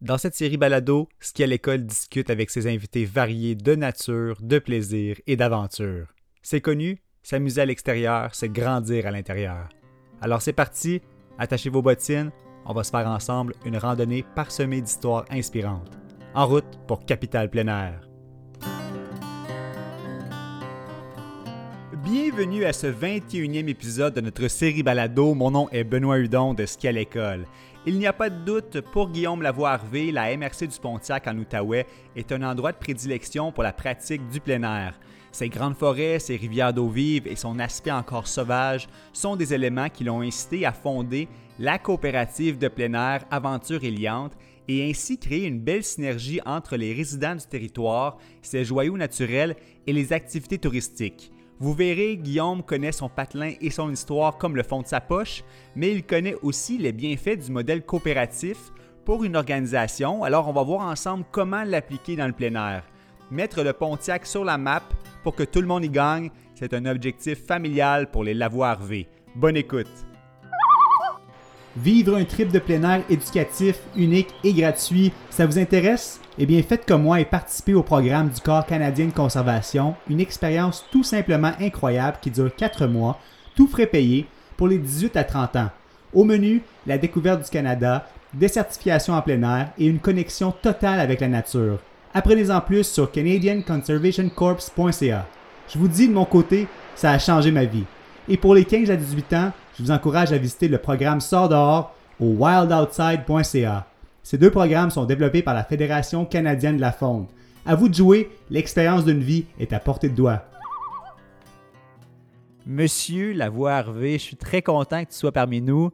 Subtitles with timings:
[0.00, 4.58] Dans cette série balado, Ski à l'école discute avec ses invités variés de nature, de
[4.58, 6.06] plaisir et d'aventure.
[6.40, 9.68] C'est connu, s'amuser à l'extérieur, c'est grandir à l'intérieur.
[10.22, 11.02] Alors c'est parti,
[11.38, 12.30] attachez vos bottines,
[12.64, 15.98] on va se faire ensemble une randonnée parsemée d'histoires inspirantes.
[16.32, 18.00] En route pour Capital Plein Air.
[22.02, 25.34] Bienvenue à ce 21e épisode de notre série balado.
[25.34, 27.44] Mon nom est Benoît Hudon de Ski à l'école.
[27.86, 31.86] Il n'y a pas de doute, pour Guillaume Lavoie-Harvey, la MRC du Pontiac en Outaouais
[32.14, 35.00] est un endroit de prédilection pour la pratique du plein air.
[35.32, 39.88] Ses grandes forêts, ses rivières d'eau vive et son aspect encore sauvage sont des éléments
[39.88, 41.26] qui l'ont incité à fonder
[41.58, 44.36] la coopérative de plein air Aventure Éliante
[44.68, 49.56] et ainsi créer une belle synergie entre les résidents du territoire, ses joyaux naturels
[49.86, 51.32] et les activités touristiques.
[51.60, 55.44] Vous verrez, Guillaume connaît son patelin et son histoire comme le fond de sa poche,
[55.76, 58.56] mais il connaît aussi les bienfaits du modèle coopératif
[59.04, 60.24] pour une organisation.
[60.24, 62.84] Alors, on va voir ensemble comment l'appliquer dans le plein air.
[63.30, 64.82] Mettre le Pontiac sur la map
[65.22, 69.06] pour que tout le monde y gagne, c'est un objectif familial pour les lavoirs V.
[69.36, 70.09] Bonne écoute!
[71.76, 76.20] Vivre un trip de plein air éducatif, unique et gratuit, ça vous intéresse?
[76.36, 80.18] Eh bien, faites comme moi et participez au programme du Corps canadien de conservation, une
[80.18, 83.20] expérience tout simplement incroyable qui dure 4 mois,
[83.54, 84.26] tout frais payé,
[84.56, 85.70] pour les 18 à 30 ans.
[86.12, 90.98] Au menu, la découverte du Canada, des certifications en plein air et une connexion totale
[90.98, 91.78] avec la nature.
[92.14, 95.26] Apprenez-en plus sur canadianconservationcorps.ca.
[95.68, 97.84] Je vous dis de mon côté, ça a changé ma vie.
[98.32, 101.48] Et pour les 15 à 18 ans, je vous encourage à visiter le programme Sort
[101.48, 103.86] dehors au wildoutside.ca.
[104.22, 107.26] Ces deux programmes sont développés par la Fédération canadienne de la faune.
[107.66, 110.44] À vous de jouer, l'expérience d'une vie est à portée de doigt.
[112.64, 115.90] Monsieur Lavoie Harvey, je suis très content que tu sois parmi nous.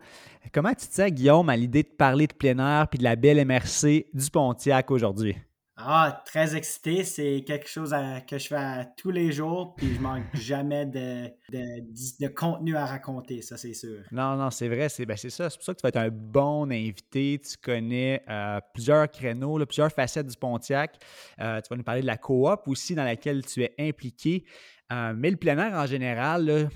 [0.53, 3.42] Comment tu te Guillaume, à l'idée de parler de plein air puis de la belle
[3.47, 5.37] MRC du Pontiac aujourd'hui?
[5.79, 7.05] Ah, très excité.
[7.05, 7.95] C'est quelque chose
[8.27, 13.42] que je fais tous les jours, puis je manque jamais de, de, contenu à raconter,
[13.42, 14.03] ça c'est sûr.
[14.11, 15.29] Non, non, c'est vrai, c'est ben, ça.
[15.51, 17.39] C'est pour ça que tu vas être un bon invité.
[17.39, 20.98] Tu connais euh, plusieurs créneaux, plusieurs facettes du Pontiac.
[21.41, 24.45] Euh, tu vas nous parler de la coop aussi dans laquelle tu es impliqué.
[24.91, 26.70] Euh, mais le plein air en général,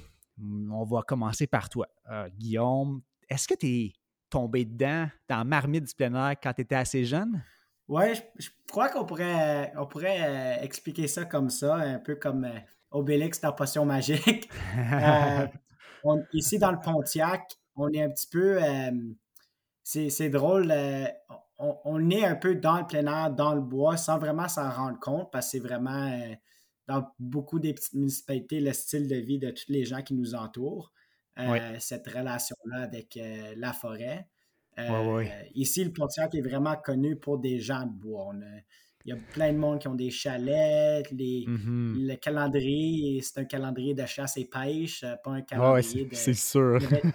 [0.70, 1.86] on va commencer par toi.
[2.36, 3.00] Guillaume,
[3.30, 3.92] est-ce que tu es
[4.28, 7.42] tombé dedans, dans marmite du plein air quand tu étais assez jeune?
[7.90, 12.44] Ouais, je, crois qu'on pourrait, on pourrait euh, expliquer ça comme ça, un peu comme
[12.44, 12.56] euh,
[12.92, 14.48] Obélix dans Potion Magique.
[16.06, 17.42] Euh, ici, dans le Pontiac,
[17.76, 18.58] on est un petit peu.
[19.82, 20.72] c'est drôle.
[21.58, 24.98] On, est un peu dans le plein air, dans le bois, sans vraiment s'en rendre
[24.98, 26.10] compte, parce que c'est vraiment
[26.88, 30.34] dans beaucoup des petites municipalités le style de vie de tous les gens qui nous
[30.34, 30.90] entourent.
[31.80, 33.18] Cette relation-là avec
[33.56, 34.26] la forêt.
[34.88, 38.32] Euh, ici, le Pontiac est vraiment connu pour des gens de bois.
[39.04, 42.06] il y a plein de monde qui ont des chalets, les, mm-hmm.
[42.06, 46.08] le calendrier, c'est un calendrier de chasse et pêche, euh, pas un calendrier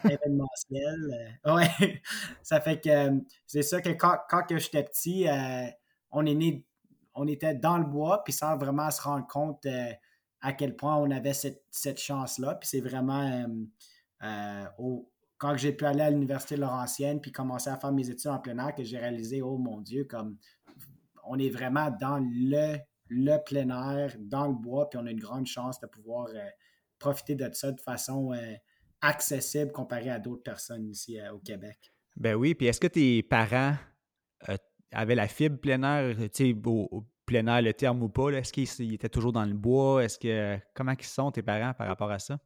[0.04, 1.38] événementiel.
[1.46, 2.02] Euh, ouais,
[2.42, 5.28] ça fait que c'est ça que quand, quand j'étais petit,
[6.12, 6.66] on est né,
[7.14, 9.66] on était dans le bois, puis sans vraiment se rendre compte
[10.42, 12.56] à quel point on avait cette, cette chance-là.
[12.56, 13.46] Puis c'est vraiment
[14.78, 15.08] au,
[15.38, 18.58] quand j'ai pu aller à l'université Laurentienne puis commencer à faire mes études en plein
[18.58, 20.38] air, que j'ai réalisé, oh mon Dieu, comme
[21.26, 22.78] on est vraiment dans le,
[23.10, 26.48] le plein air, dans le bois, puis on a une grande chance de pouvoir euh,
[27.00, 28.54] profiter de ça de façon euh,
[29.02, 31.92] accessible comparé à d'autres personnes ici euh, au Québec.
[32.16, 33.76] Ben oui, puis est-ce que tes parents
[34.92, 38.54] avaient la fibre plein air, tu sais, au, plein air, le terme ou pas, est-ce
[38.54, 40.04] qu'ils étaient toujours dans le bois?
[40.04, 42.40] Est-ce que comment ils sont tes parents par rapport à ça?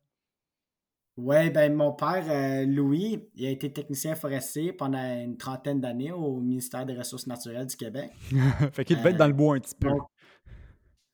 [1.22, 6.14] Oui, ben mon père, euh, Louis, il a été technicien forestier pendant une trentaine d'années
[6.14, 8.10] au ministère des Ressources naturelles du Québec.
[8.72, 9.90] fait qu'il devait être dans le bois un petit peu.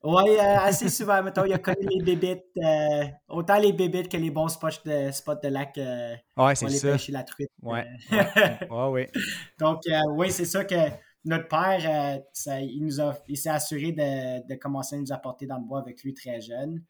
[0.03, 4.17] oui, euh, assez souvent, mettons, il a connu les bébites, euh, autant les bébites que
[4.17, 7.49] les bons spots de, spots de lac ouais, pour aller pêcher la truite.
[7.63, 7.79] Oui,
[8.11, 9.07] ouais, oui.
[9.59, 10.75] Donc, oui, c'est ça que
[11.23, 12.21] notre père,
[12.61, 15.79] il nous a, il s'est assuré de, de, commencer à nous apporter dans le bois
[15.79, 16.83] avec lui très jeune.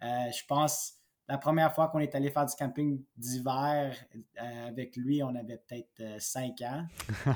[0.00, 5.22] je pense la première fois qu'on est allé faire du camping d'hiver euh, avec lui,
[5.22, 6.86] on avait peut-être 5 euh, ans.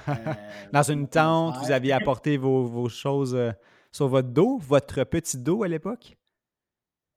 [0.08, 0.32] Euh,
[0.72, 3.38] Dans une tente, vous aviez apporté vos, choses
[3.92, 6.16] sur votre dos, votre petit dos à l'époque?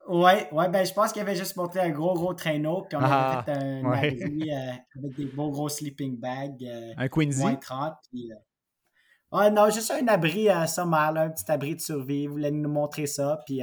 [0.07, 3.01] Oui, ouais, ben, je pense qu'il avait juste monté un gros, gros traîneau, puis on
[3.01, 6.65] avait ah, fait un abri avec des beaux gros sleeping bags.
[6.98, 7.42] un Quincy?
[7.42, 7.94] Moins 30.
[9.31, 12.24] non, juste un abri sommaire, un petit abri de survie.
[12.24, 13.62] Il voulait nous montrer ça, puis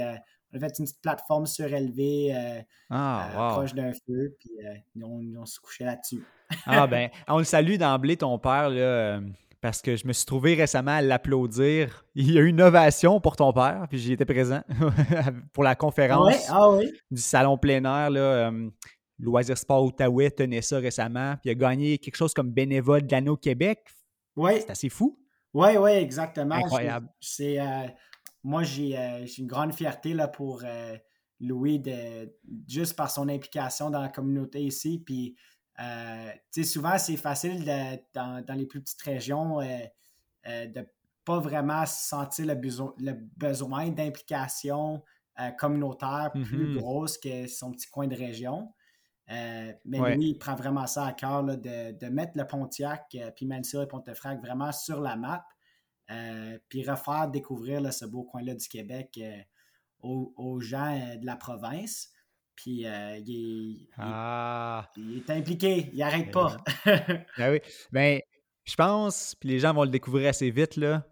[0.53, 5.03] on a fait une petite plateforme surélevée euh, ah, euh, proche d'un feu, puis euh,
[5.03, 6.23] on, se couchait là-dessus.
[6.65, 8.71] ah ben, on le salue d'emblée, ton père,
[9.61, 12.05] parce que je me suis trouvé récemment à l'applaudir.
[12.15, 14.61] Il y a eu une ovation pour ton père, puis j'y étais présent
[15.53, 16.77] pour la conférence ah
[17.11, 18.09] du salon plein air.
[18.09, 18.51] Là,
[19.19, 23.11] Loisir Sport Outaouais tenait ça récemment, puis il a gagné quelque chose comme bénévole de
[23.11, 23.83] l'anneau Québec.
[24.37, 25.19] C'est assez fou.
[25.53, 26.55] Oui, oui, exactement.
[26.55, 27.09] Incroyable.
[27.19, 27.57] C'est,
[28.47, 30.97] euh, moi, euh, j'ai, une grande fierté là, pour euh,
[31.39, 32.33] Louis, de,
[32.67, 35.01] juste par son implication dans la communauté ici.
[35.05, 35.35] Puis,
[36.63, 37.65] souvent, c'est facile
[38.13, 39.59] dans, les plus petites régions
[40.45, 40.87] de
[41.25, 45.03] pas vraiment sentir le, besoin, le besoin d'implication
[45.59, 46.77] communautaire plus mm-hmm.
[46.77, 48.73] grosse que son petit coin de région.
[49.29, 53.45] Euh, mais lui, il prend vraiment ça à cœur de, mettre le Pontiac, euh, puis
[53.45, 55.45] Mansell et Pontefract vraiment sur la map,
[56.11, 59.19] euh, puis refaire découvrir ce beau coin-là du Québec
[60.01, 62.11] aux, gens de la province.
[62.55, 64.89] Puis il, ah.
[64.97, 66.57] il, est impliqué, il n'arrête pas.
[67.37, 67.59] ben oui.
[67.91, 68.19] Ben,
[68.65, 71.05] je pense, puis les gens vont le découvrir assez vite, là,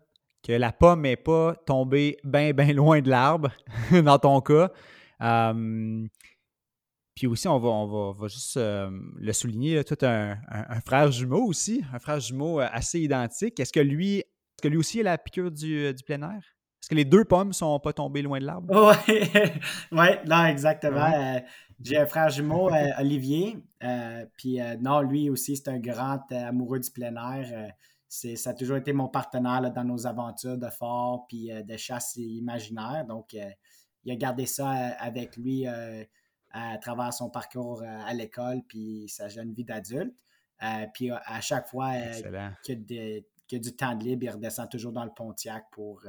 [0.43, 3.51] que la pomme n'est pas tombée bien, bien loin de l'arbre,
[3.91, 4.71] dans ton cas.
[7.15, 11.45] Puis aussi, on va, on va, juste euh, le souligner, tu as un, frère jumeau
[11.45, 13.57] aussi, un frère jumeau euh, assez identique.
[13.57, 14.21] Est-ce que lui,
[14.65, 16.41] que lui aussi a la piqûre du, euh, du plein air?
[16.81, 18.67] Est-ce que les deux pommes ne sont pas tombées loin de l'arbre?
[19.09, 19.29] Oui,
[19.97, 21.41] ouais, non, exactement.
[21.81, 22.69] J'ai un frère jumeau,
[22.99, 23.57] Olivier.
[24.37, 27.71] puis non, lui aussi, c'est un grand amoureux du plein air.
[28.07, 33.03] ça a toujours été mon partenaire dans nos aventures de fort puis de chasse imaginaire.
[33.09, 35.65] Donc, il a gardé ça avec lui
[36.55, 40.15] à travers son parcours euh, à l'école puis sa jeune vie d'adulte.
[40.63, 43.19] Euh, puis à chaque fois euh, qu'il y, a
[43.51, 46.03] du temps de libre, il redescend toujours dans le Pontiac pour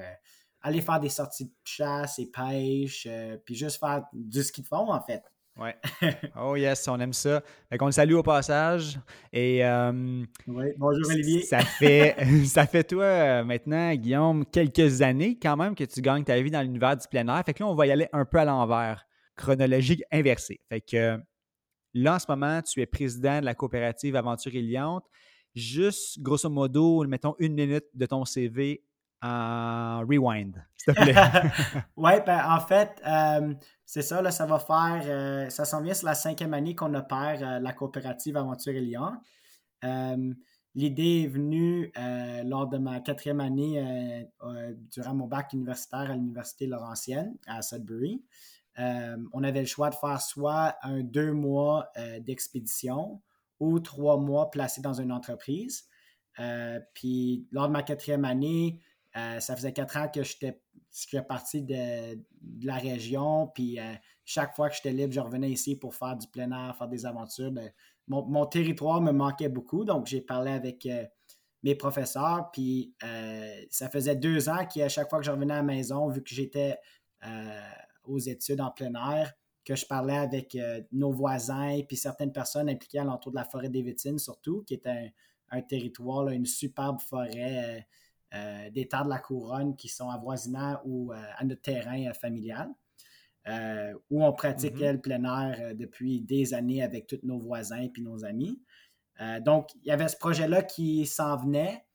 [0.62, 3.08] aller faire des sorties de chasse et pêche,
[3.44, 5.22] puis juste faire du ski de fond, en fait.
[5.58, 5.74] Ouais.
[6.38, 7.42] Oh yes, on aime ça.
[7.70, 8.98] Fait qu'on le salue au passage.
[9.32, 9.62] Et
[10.46, 11.42] oui, bonjour Olivier.
[11.42, 16.40] Ça fait, ça fait toi maintenant, Guillaume, quelques années quand même que tu gagnes ta
[16.40, 17.42] vie dans l'univers du plein air.
[17.44, 19.06] Fait que là, on va y aller un peu à l'envers
[19.36, 20.60] chronologique inversée.
[20.68, 21.18] Fait que
[21.94, 25.04] là, en ce moment, tu es président de la coopérative Aventure Iliante.
[25.56, 28.84] Juste, grosso modo, mettons une minute de ton CV
[29.22, 31.14] en rewind, s'il te plaît.
[31.96, 33.54] oui, ben, en fait, euh,
[33.86, 36.92] c'est ça, là, ça va faire, euh, ça s'en vient sur la cinquième année qu'on
[36.92, 39.14] opère euh, la coopérative Aventure Iliante.
[40.74, 41.90] L'idée est venue
[42.44, 44.28] lors de ma quatrième année
[44.92, 48.22] durant mon bac universitaire à l'Université Laurentienne à Sudbury.
[48.76, 51.88] On avait le choix de faire soit un deux mois
[52.20, 53.22] d'expédition
[53.60, 55.84] ou trois mois placés dans une entreprise.
[56.38, 58.80] Euh, puis lors de ma quatrième année,
[59.38, 60.60] ça faisait quatre ans que j'étais
[61.22, 62.18] parti de,
[62.62, 63.50] la région.
[63.54, 63.78] Puis
[64.26, 67.06] chaque fois que j'étais libre, je revenais ici pour faire du plein air, faire des
[67.06, 67.50] aventures.
[67.50, 67.72] Ben,
[68.08, 70.86] mon, territoire me manquait beaucoup, donc j'ai parlé avec
[71.62, 72.50] mes professeurs.
[72.52, 72.94] Puis
[73.70, 76.34] ça faisait deux ans qu'à chaque fois que je revenais à la maison, vu que
[76.34, 76.76] j'étais
[78.04, 79.32] aux études en plein air,
[79.66, 83.36] que je parlais avec euh, nos voisins et puis certaines personnes impliquées à l'entour de
[83.36, 87.80] la forêt des Vétines, surtout, qui est un, territoire, une superbe forêt euh,
[88.34, 92.68] euh, des terres de la couronne qui sont avoisinants ou à notre terrain familial.
[94.10, 94.92] où on pratiquait mm-hmm.
[94.92, 98.60] le plein air depuis des années avec tous nos voisins et puis nos amis.
[99.44, 101.86] donc, il y avait ce projet-là qui s'en venait.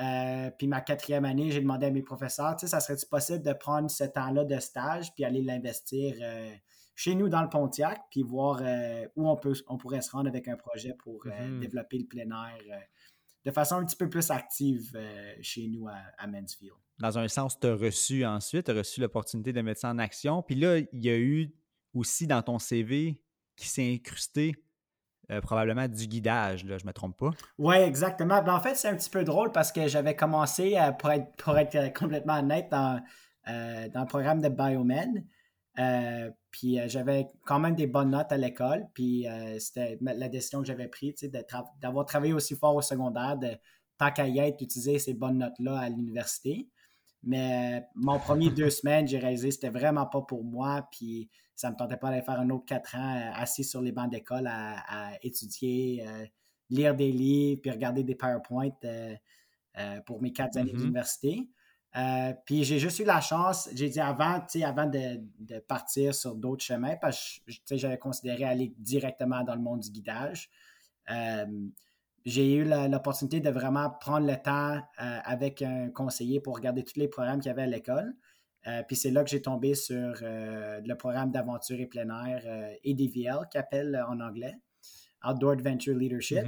[0.00, 3.42] Euh, puis ma quatrième année, j'ai demandé à mes professeurs, tu sais, ça serait-tu possible
[3.42, 6.52] de prendre ce temps-là de stage puis aller l'investir euh,
[6.94, 10.28] chez nous dans le Pontiac, puis voir euh, où on, peut, on pourrait se rendre
[10.28, 11.58] avec un projet pour mm-hmm.
[11.58, 12.80] développer le plein air
[13.44, 14.98] de façon un petit peu plus active
[15.42, 16.72] chez nous à, Mansfield.
[16.98, 19.98] Dans un sens, tu as reçu ensuite, tu as reçu l'opportunité de mettre ça en
[19.98, 20.42] action.
[20.42, 21.52] Puis là, il y a eu
[21.92, 23.20] aussi dans ton CV
[23.56, 24.54] qui s'est incrusté
[25.30, 27.30] euh, probablement du guidage, là, je ne me trompe pas.
[27.56, 28.42] Oui, exactement.
[28.42, 31.34] Ben, en fait, c'est un petit peu drôle parce que j'avais commencé, euh, pour, être,
[31.36, 33.00] pour être euh, complètement honnête, dans,
[33.46, 35.24] dans le programme de Biomed.
[36.50, 38.86] Puis j'avais quand même des bonnes notes à l'école.
[38.94, 39.26] Puis
[39.58, 41.14] c'était la décision que j'avais prise,
[41.80, 43.50] d'avoir travaillé aussi fort au secondaire, de
[43.98, 46.68] tant qu'à y être, utiliser ces bonnes notes-là à l'université.
[47.22, 50.88] Mais mon premier deux semaines, j'ai réalisé que c'était vraiment pas pour moi.
[50.92, 53.92] Puis ça me tentait pas d'aller faire un autre quatre ans euh, assis sur les
[53.92, 56.26] bancs d'école à, étudier, euh,
[56.70, 59.14] lire des livres, puis regarder des PowerPoint euh,
[60.06, 61.46] pour mes quatre années mm-hmm.
[61.94, 62.42] D'université.
[62.46, 66.64] puis j'ai juste eu la chance, j'ai dit avant, avant de, de, partir sur d'autres
[66.64, 70.50] chemins, parce que j'avais considéré aller directement dans le monde du guidage.
[72.24, 77.08] j'ai eu l'opportunité de vraiment prendre le temps avec un conseiller pour regarder tous les
[77.08, 78.14] programmes qu'il y avait à l'école.
[78.66, 82.42] Euh, puis c'est là que j'ai tombé sur euh, le programme d'aventure et plein air
[82.46, 84.54] euh, qu'appelle en anglais,
[85.26, 86.44] Outdoor Adventure Leadership,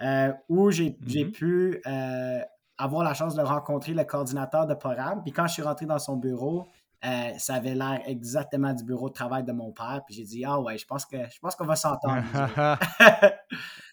[0.00, 0.36] mm-hmm.
[0.48, 1.30] où j'ai mm-hmm.
[1.32, 1.82] pu
[2.82, 5.22] avoir la chance de rencontrer le coordinateur de programme.
[5.22, 6.66] Puis quand je suis rentré dans son bureau,
[7.04, 10.02] euh, ça avait l'air exactement du bureau de travail de mon père.
[10.06, 12.22] Puis j'ai dit, ah ouais, je pense que je pense qu'on va s'entendre.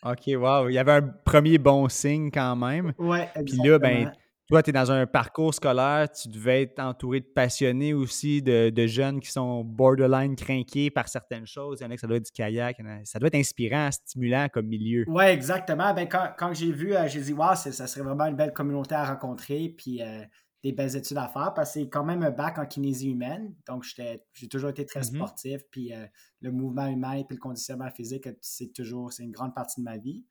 [0.03, 0.69] OK, wow.
[0.69, 2.93] Il y avait un premier bon signe quand même.
[2.99, 3.61] Ouais, exactement.
[3.61, 4.11] Puis là, ben,
[4.49, 8.87] toi, tu es dans un parcours scolaire, tu devais être entouré de passionnés aussi, de,
[8.87, 11.77] jeunes qui sont borderline craqués par certaines choses.
[11.79, 12.81] Il y en a que ça doit être du kayak.
[13.03, 15.05] Ça doit être inspirant, stimulant comme milieu.
[15.07, 15.93] Oui, exactement.
[15.93, 19.05] Ben, quand, j'ai vu, euh, j'ai dit, wow, ça serait vraiment une belle communauté à
[19.05, 20.23] rencontrer, puis euh,
[20.63, 23.53] des belles études à faire, parce que c'est quand même un bac en kinésie humaine.
[23.67, 25.15] Donc, j'ai toujours été très mm-hmm.
[25.15, 26.07] sportif, puis euh,
[26.41, 29.97] le mouvement humain et le conditionnement physique, c'est toujours, c'est une grande partie de ma
[29.97, 30.25] vie.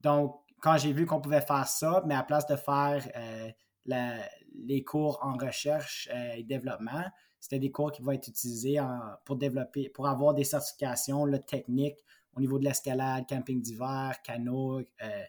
[0.00, 4.18] donc, quand j'ai vu qu'on pouvait faire ça, mais à place de faire euh,
[4.54, 7.04] les cours en recherche euh, et développement,
[7.38, 8.78] c'était des cours qui vont être utilisés
[9.26, 11.98] pour développer, pour avoir des certifications techniques
[12.34, 15.24] au niveau de l'escalade, camping d'hiver, canot, euh,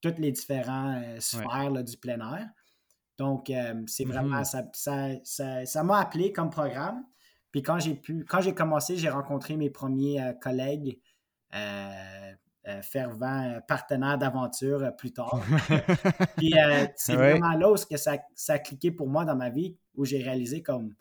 [0.00, 2.48] toutes les différents sphères du plein air.
[3.18, 3.52] Donc,
[3.86, 5.22] c'est vraiment, mm-hmm.
[5.22, 7.04] ça, ça, m'a appelé comme programme.
[7.52, 10.98] Puis quand j'ai pu, quand j'ai commencé, j'ai rencontré mes premiers collègues
[12.68, 15.40] euh, fervent euh, partenaire d'aventure euh, plus tard.
[16.36, 16.52] Puis
[16.94, 20.04] c'est vraiment là où que ça, ça, a cliqué pour moi dans ma vie, où
[20.04, 20.94] j'ai réalisé comme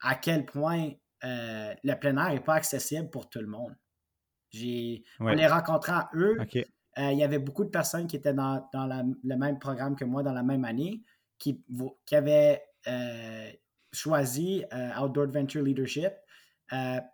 [0.00, 3.76] à quel point le plein air n'est pas accessible pour tout le monde.
[4.50, 6.38] J'ai, En les rencontrant eux,
[6.96, 10.32] il y avait beaucoup de personnes qui étaient dans, le même programme que moi dans
[10.32, 11.02] la même année,
[11.38, 11.62] qui,
[12.06, 12.62] qui avaient
[13.92, 14.64] choisi
[14.98, 16.12] Outdoor Adventure Leadership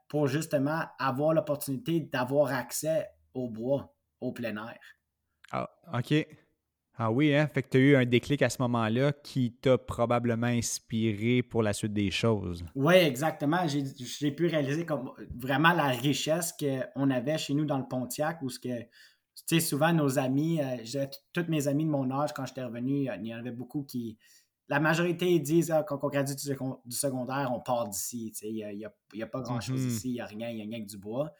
[0.06, 4.80] pour justement avoir l'opportunité d'avoir accès au bois, au plein air.
[5.50, 6.26] Ah, OK.
[6.94, 7.48] Ah oui, hein?
[7.52, 11.62] Fait que tu as eu un déclic à ce moment-là qui t'a probablement inspiré pour
[11.62, 12.64] la suite des choses.
[12.74, 13.66] Oui, exactement.
[13.66, 18.50] J'ai pu réaliser comme vraiment la richesse qu'on avait chez nous dans le Pontiac, où
[18.50, 18.86] ce que, tu
[19.46, 23.26] sais, souvent nos amis, euh, toutes mes amis de mon âge, quand j'étais revenu, il
[23.26, 24.18] y en avait beaucoup qui.
[24.68, 28.32] La majorité disent ah, quand on gradue du, secondaire, on part d'ici.
[28.42, 29.88] Il n'y a, pas grand-chose mm-hmm.
[29.88, 31.32] ici, il n'y a rien, il n'y a rien que du bois.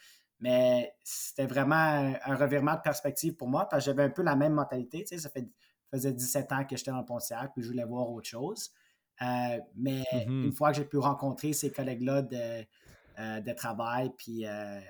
[0.43, 4.35] Mais c'était vraiment un, revirement de perspective pour moi parce que j'avais un peu la
[4.35, 5.05] même mentalité.
[5.05, 5.49] Tu sais, ça fait,
[5.89, 8.73] faisait 17 ans que j'étais dans le Pontiac puis je voulais voir autre chose.
[9.21, 10.47] Euh, mais mm-hmm.
[10.47, 12.65] une fois que j'ai pu rencontrer ces collègues-là de,
[13.21, 14.81] euh, de, travail, puis euh,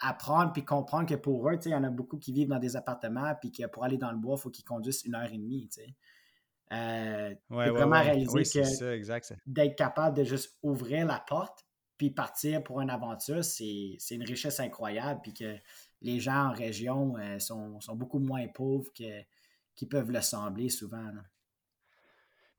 [0.00, 2.74] apprendre puis comprendre que pour eux, il y en a beaucoup qui vivent dans des
[2.74, 5.36] appartements puis que pour aller dans le bois, il faut qu'ils conduisent une heure et
[5.36, 5.68] demie.
[5.68, 7.38] Tu sais.
[7.50, 11.65] ouais, vraiment réaliser que d'être capable de juste ouvrir la porte
[11.98, 15.20] puis partir pour une aventure, c'est une richesse incroyable.
[15.22, 15.56] Puis que
[16.02, 21.10] les gens en région euh, sont, beaucoup moins pauvres qu'ils peuvent le sembler souvent.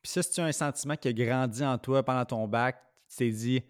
[0.01, 2.81] Puis ça, c'est un sentiment qui a grandi en toi pendant ton bac?
[3.09, 3.63] Tu t'es dit,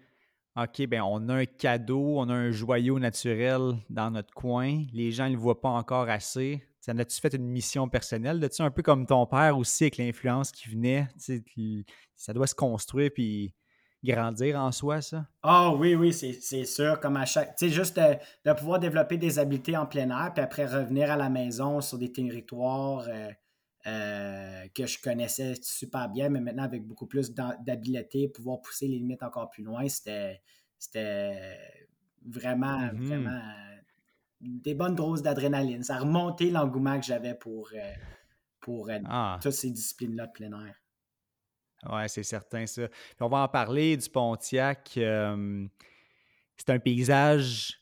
[0.56, 4.84] OK, ben on a un cadeau, on a un joyau naturel dans notre coin.
[4.92, 6.64] Les gens ne le voient pas encore assez.
[6.80, 8.40] Ça as-tu fait une mission personnelle?
[8.40, 11.06] De un peu comme ton père aussi avec l'influence qui venait?
[12.16, 13.54] Ça doit se construire puis
[14.04, 15.26] grandir en soi, ça?
[15.42, 17.00] Ah oui, oui, c'est sûr.
[17.00, 17.56] Comme à chaque.
[17.56, 21.16] Tu sais, juste de, pouvoir développer des habiletés en plein air, puis après revenir à
[21.16, 23.30] la maison sur des territoires euh,
[23.86, 28.98] euh, que je connaissais super bien, mais maintenant avec beaucoup plus d'habileté, pouvoir pousser les
[28.98, 30.40] limites encore plus loin, c'était
[32.24, 33.06] vraiment, mm-hmm.
[33.06, 33.40] vraiment
[34.40, 35.82] des bonnes doses d'adrénaline.
[35.82, 37.92] Ça a remonté l'engouement que j'avais pour, euh,
[38.60, 39.38] pour ah.
[39.42, 40.74] toutes ces disciplines-là de plein air.
[41.84, 42.88] Oui, c'est certain, ça.
[43.20, 44.90] on va en parler du Pontiac.
[44.94, 47.78] c'est un paysage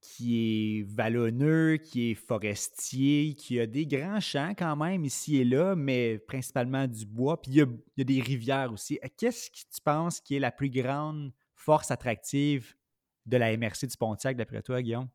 [0.00, 5.44] qui est vallonneux, qui est forestier, qui a des grands champs quand même ici et
[5.44, 7.40] là, mais principalement du bois.
[7.40, 8.98] Puis il y a, des rivières aussi.
[9.16, 12.74] Qu'est-ce que tu penses qui est la plus grande force attractive
[13.26, 15.08] de la MRC du Pontiac, d'après toi, Guillaume?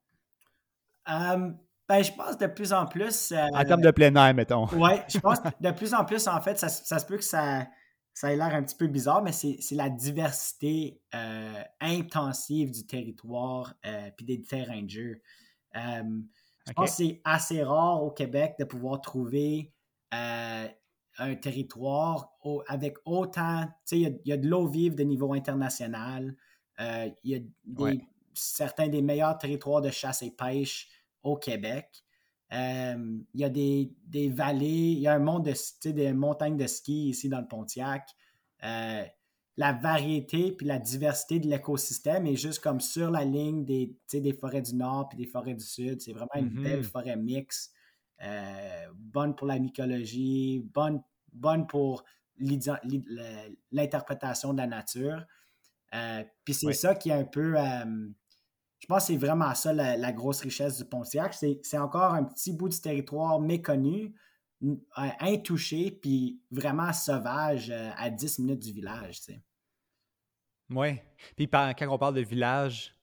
[1.90, 3.34] ben, je pense de plus en plus.
[3.34, 4.68] en termes de plein air, mettons.
[4.74, 7.68] oui, je pense de plus en plus, en fait, ça se peut que ça
[8.14, 13.74] ça a l'air un petit peu bizarre, mais c'est la diversité euh, intensive du territoire
[13.84, 15.22] et euh, des terrains de jeu.
[15.76, 16.22] Euh,
[16.68, 19.74] je pense que c'est assez rare au Québec de pouvoir trouver
[20.12, 22.32] un territoire
[22.68, 23.66] avec autant.
[23.66, 26.38] Tu sais, il y, a de l'eau vive de niveau international.
[26.80, 27.40] Il y a
[28.34, 30.88] certains des meilleurs territoires de chasse et pêche
[31.24, 32.04] au Québec.
[32.54, 33.90] Euh, il y a des,
[34.30, 38.08] vallées, il y a un monde de des montagnes de ski ici dans le Pontiac.
[38.64, 39.04] Euh,
[39.58, 44.34] la variété puis la diversité de l'écosystème est juste comme sur la ligne des, des
[44.34, 46.02] forêts du nord puis des forêts du sud.
[46.02, 46.84] C'est vraiment une belle mm-hmm.
[46.84, 47.74] forêt mixte,
[48.22, 52.04] euh, bonne pour la mycologie, bonne, bonne pour
[53.72, 55.26] l'interprétation de la nature.
[56.44, 57.56] puis c'est ça qui est un peu
[58.84, 61.34] je pense que c'est vraiment ça la, grosse richesse du Pontiac.
[61.34, 64.14] C'est encore un petit bout du territoire méconnu,
[65.22, 69.22] intouché, puis vraiment sauvage à 10 minutes du village.
[69.22, 69.42] Tu sais.
[70.70, 71.00] Oui.
[71.38, 72.94] Puis quand on parle de village,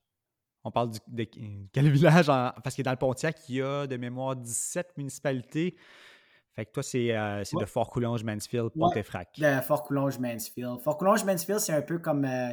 [0.65, 1.25] on parle de
[1.73, 2.27] quel village?
[2.27, 5.77] parce que dans le Pontiac, il y a de mémoire 17 municipalités.
[6.55, 9.39] Fait que toi, c'est euh, de Fort-Coulonge-Mansfield, Pontefract.
[9.39, 10.81] Ouais, de Fort-Coulonge-Mansfield.
[10.81, 12.53] Fort-Coulonge-Mansfield, c'est un peu comme, euh,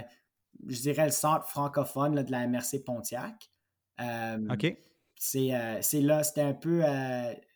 [0.68, 3.50] je dirais, le centre francophone de la MRC Pontiac.
[4.02, 4.76] Euh, OK.
[5.16, 5.50] C'est
[6.02, 6.84] là, c'était un peu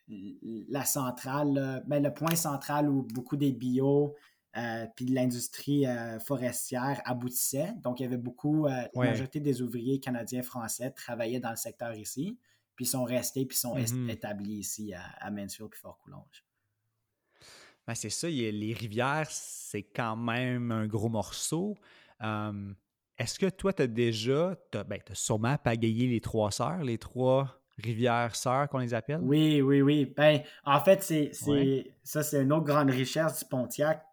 [0.08, 4.16] la centrale, ben, le point central où beaucoup des bio,
[4.58, 7.74] euh, puis l'industrie euh, forestière aboutissait.
[7.84, 11.56] Donc, il y avait beaucoup, euh, la majorité des ouvriers canadiens français travaillaient dans le
[11.56, 12.38] secteur ici,
[12.76, 14.10] puis sont restés, puis sont mm-hmm.
[14.10, 16.46] établis ici à, Mansfield puis Fort-Coulonge.
[17.88, 21.78] Ben, c'est ça, les rivières, c'est quand même un gros morceau.
[23.22, 26.98] Est-ce que toi, tu as déjà, tu as, ben, sûrement pagayé les trois sœurs, les
[26.98, 29.20] trois rivières sœurs qu'on les appelle?
[29.22, 30.12] Oui, oui, oui.
[30.18, 31.32] Ben, en fait, c'est,
[32.04, 34.04] ça, c'est une autre grande richesse du Pontiac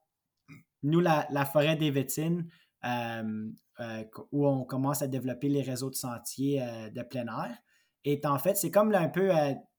[0.82, 2.48] nous, la, forêt des Vétines,
[2.84, 3.50] euh,
[3.80, 7.56] euh, où on commence à développer les réseaux de sentiers euh, de plein air,
[8.04, 9.30] est en fait, c'est comme un peu,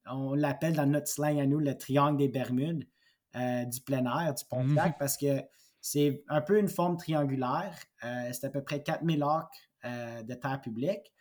[0.07, 2.85] on l'appelle dans notre slang à nous, le triangle des Bermudes
[3.33, 4.95] du plein air, du Pontiac, mhm.
[4.99, 5.41] parce que
[5.81, 7.75] c'est un peu une forme triangulaire.
[8.01, 11.13] c'est à peu près 4000 acres de terre publique.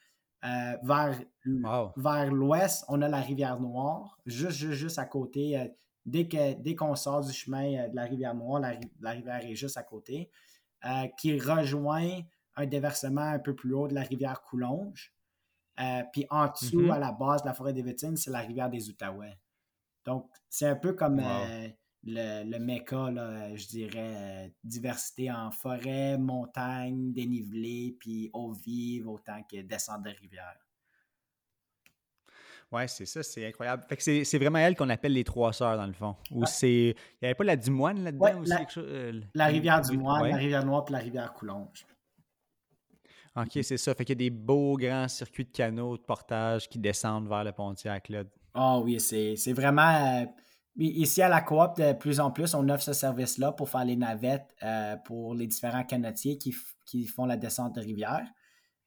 [0.42, 1.20] vers
[1.96, 5.72] vers l'ouest, on a la rivière Noire, juste, juste, juste à côté,
[6.08, 8.60] dès qu'on sort du chemin euh, de la rivière Noire,
[9.00, 10.30] la, rivière est juste à côté,
[10.84, 12.20] euh, qui rejoint
[12.56, 15.12] un déversement un peu plus haut de la rivière Coulonge.
[15.80, 16.92] Euh, puis en dessous, mm-hmm.
[16.92, 19.38] à la base de la forêt des Vétines, c'est la rivière des Outaouais.
[20.04, 21.22] Donc, c'est un peu comme
[22.04, 23.10] le, le Mecca,
[23.54, 30.58] je dirais, diversité en forêt, montagne, dénivelé, puis eau vive autant que descente de rivière.
[32.70, 33.84] Oui, c'est ça, c'est incroyable.
[33.88, 36.16] Fait que c'est vraiment elle qu'on appelle les trois sœurs, dans le fond.
[36.30, 36.68] Ou c'est.
[36.90, 38.50] Il n'y avait pas la Dumoine là-dedans aussi?
[38.50, 41.86] La, quelque chose, euh, la rivière Dumoine, la rivière Noire puis la rivière Coulonge.
[43.36, 43.94] OK, c'est ça.
[43.94, 47.44] Fait qu'il y a des beaux grands circuits de canaux de portage qui descendent vers
[47.44, 48.12] le Pontiac.
[48.52, 50.22] Ah oui, c'est vraiment.
[50.22, 50.26] Euh,
[50.78, 53.96] ici à la coop, de plus en plus, on offre ce service-là pour faire les
[53.96, 58.26] navettes euh, pour les différents canotiers qui, qui, font la descente de rivière.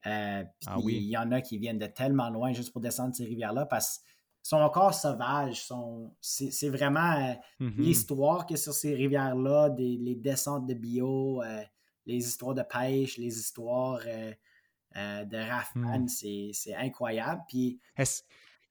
[0.06, 3.24] Euh, ah il y en a qui viennent de tellement loin juste pour descendre ces
[3.24, 5.68] rivières-là parce qu'ils sont encore sauvages.
[6.20, 7.76] c'est, vraiment euh, mm-hmm.
[7.76, 11.42] l'histoire que sur ces rivières-là, les descentes de bio,
[12.06, 14.00] les histoires de pêche, les histoires
[14.94, 16.08] de rafman, mm.
[16.08, 17.42] c'est, incroyable.
[17.48, 17.78] Puis,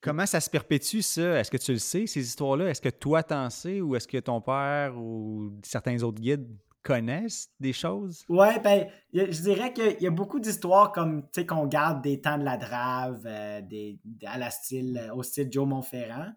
[0.01, 1.39] comment ça se perpétue, ça?
[1.39, 2.69] Est-ce que tu le sais, ces histoires-là?
[2.69, 6.47] Est-ce que toi t'en sais ou est-ce que ton père ou certains autres guides
[6.83, 8.25] connaissent des choses?
[8.27, 12.19] Ouais, ben, je dirais qu'il y a beaucoup d'histoires comme, tu sais, qu'on garde des
[12.19, 16.31] temps de la drave, euh, des, à la style, euh, au style Joe Montferrand.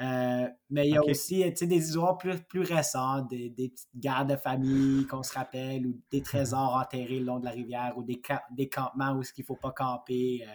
[0.00, 3.68] Euh, mais il y a aussi, tu sais, des histoires plus, plus récentes, des, des
[3.68, 7.50] petites gardes de famille qu'on se rappelle, ou des trésors enterrés le long de la
[7.50, 8.20] rivière, ou des,
[8.56, 10.46] des campements où il ne faut pas camper.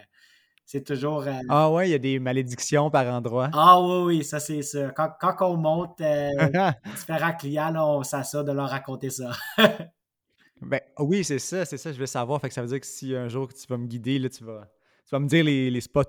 [0.70, 1.22] C'est toujours.
[1.22, 3.48] Euh, ah ouais, il y a des malédictions par endroit.
[3.54, 4.90] Ah oui, oui, ça c'est ça.
[4.90, 6.28] Quand, on monte euh,
[6.94, 9.30] différents clients, on s'assure de leur raconter ça.
[10.60, 12.38] ben oui, c'est ça, c'est ça, je veux savoir.
[12.42, 14.44] Fait que ça veut dire que si un jour tu vas me guider, là, tu
[14.44, 14.68] vas,
[15.06, 16.02] tu vas me dire les, spots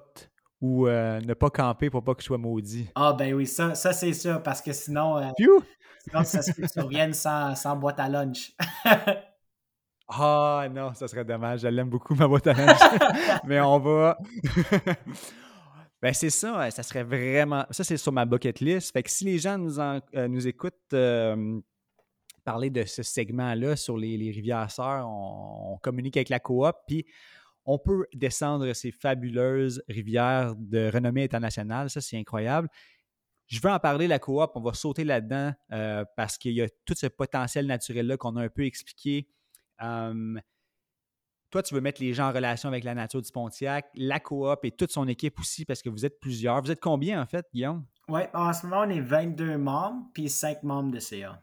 [0.60, 2.90] où euh, ne pas camper pour pas que je sois maudit.
[2.96, 6.68] Ah ben oui, ça, ça c'est ça, parce que sinon, sinon ça se fait
[7.14, 8.52] sans, sans boîte à lunch.
[10.10, 11.62] Ah non, ça serait dommage.
[11.62, 12.80] Je l'aime beaucoup, ma boîte à linge.
[13.46, 14.18] Mais on va.
[16.02, 17.66] ben, c'est ça, ça serait vraiment.
[17.70, 18.92] Ça, c'est sur ma bucket list.
[18.92, 20.96] Fait que si les gens nous, euh, nous écoutent
[22.50, 27.06] parler de ce segment-là sur les, rivières sœurs, on, communique avec la coop, puis
[27.64, 31.92] on peut descendre ces fabuleuses rivières de renommée internationale.
[31.92, 32.68] Ça, c'est incroyable.
[33.46, 36.68] Je veux en parler, la coop, on va sauter là-dedans euh, parce qu'il y a
[36.86, 39.28] tout ce potentiel naturel-là qu'on a un peu expliqué
[39.80, 44.64] toi, tu veux mettre les gens en relation avec la nature du Pontiac, la coop
[44.64, 46.62] et toute son équipe aussi, parce que vous êtes plusieurs.
[46.62, 47.86] Vous êtes combien, en fait, Guillaume?
[48.08, 51.42] Oui, en ce moment, on est 22 membres, puis 5 membres de CA.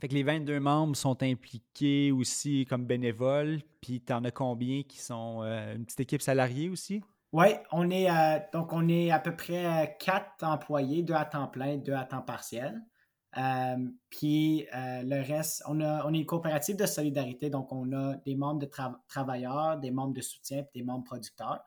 [0.00, 4.82] Fait que les 22 membres sont impliqués aussi comme bénévoles, puis tu en as combien
[4.82, 7.02] qui sont euh, une petite équipe salariée aussi?
[7.32, 11.48] Oui, on est euh, donc on est à peu près 4 employés, 2 à temps
[11.48, 12.82] plein, 2 à temps partiel.
[13.36, 13.76] Euh,
[14.08, 18.14] puis euh, le reste, on, a, on est une coopérative de solidarité, donc on a
[18.16, 18.70] des membres de
[19.08, 21.62] travailleurs, des membres de soutien, puis des membres producteurs.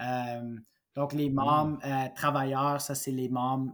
[0.00, 0.56] Euh,
[0.96, 1.78] donc les membres
[2.16, 3.72] travailleurs, ça c'est les membres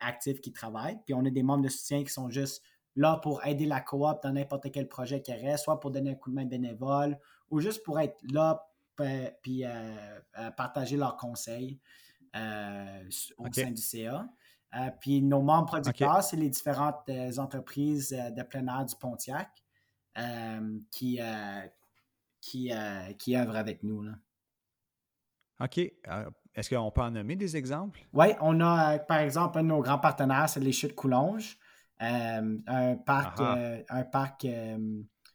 [0.00, 0.98] actifs qui travaillent.
[1.06, 2.62] Puis on a des membres de soutien qui sont juste
[2.94, 6.14] là pour aider la coop dans n'importe quel projet qui reste, soit pour donner un
[6.14, 7.18] coup de main bénévole
[7.50, 8.68] ou juste pour être là
[9.42, 9.64] puis
[10.58, 11.80] partager leurs conseils
[12.34, 14.28] au sein du CA.
[15.00, 17.08] puis nos membres producteurs, c'est les différentes
[17.38, 19.50] entreprises de plein air du Pontiac
[20.90, 21.20] qui,
[22.40, 22.72] qui,
[23.18, 24.02] qui œuvrent avec nous.
[24.02, 24.12] Là.
[25.60, 25.78] OK.
[26.54, 28.00] Est-ce qu'on peut en nommer des exemples?
[28.12, 31.58] Oui, on a, par exemple, un de nos grands partenaires, c'est les Chutes Coulonges.
[32.00, 34.46] un parc, un parc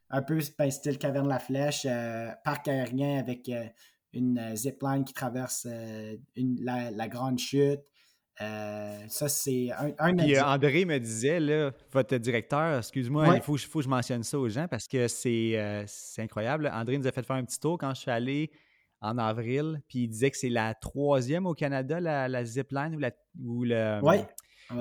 [0.09, 3.65] un peu ben, style Caverne la Flèche, euh, parc aérien avec euh,
[4.13, 5.67] une euh, zipline qui traverse
[6.35, 7.81] la, grande chute.
[8.39, 13.85] Ça, c'est un, un André me disait, là, votre directeur, excuse-moi, il faut, faut, que
[13.85, 15.85] je mentionne ça aux gens parce que c'est
[16.17, 16.71] incroyable.
[16.73, 18.51] André nous a fait faire un petit tour quand je suis allé
[19.01, 23.11] en avril, puis il disait que c'est la troisième au Canada, la, zipline ou, la,
[23.43, 24.01] ou le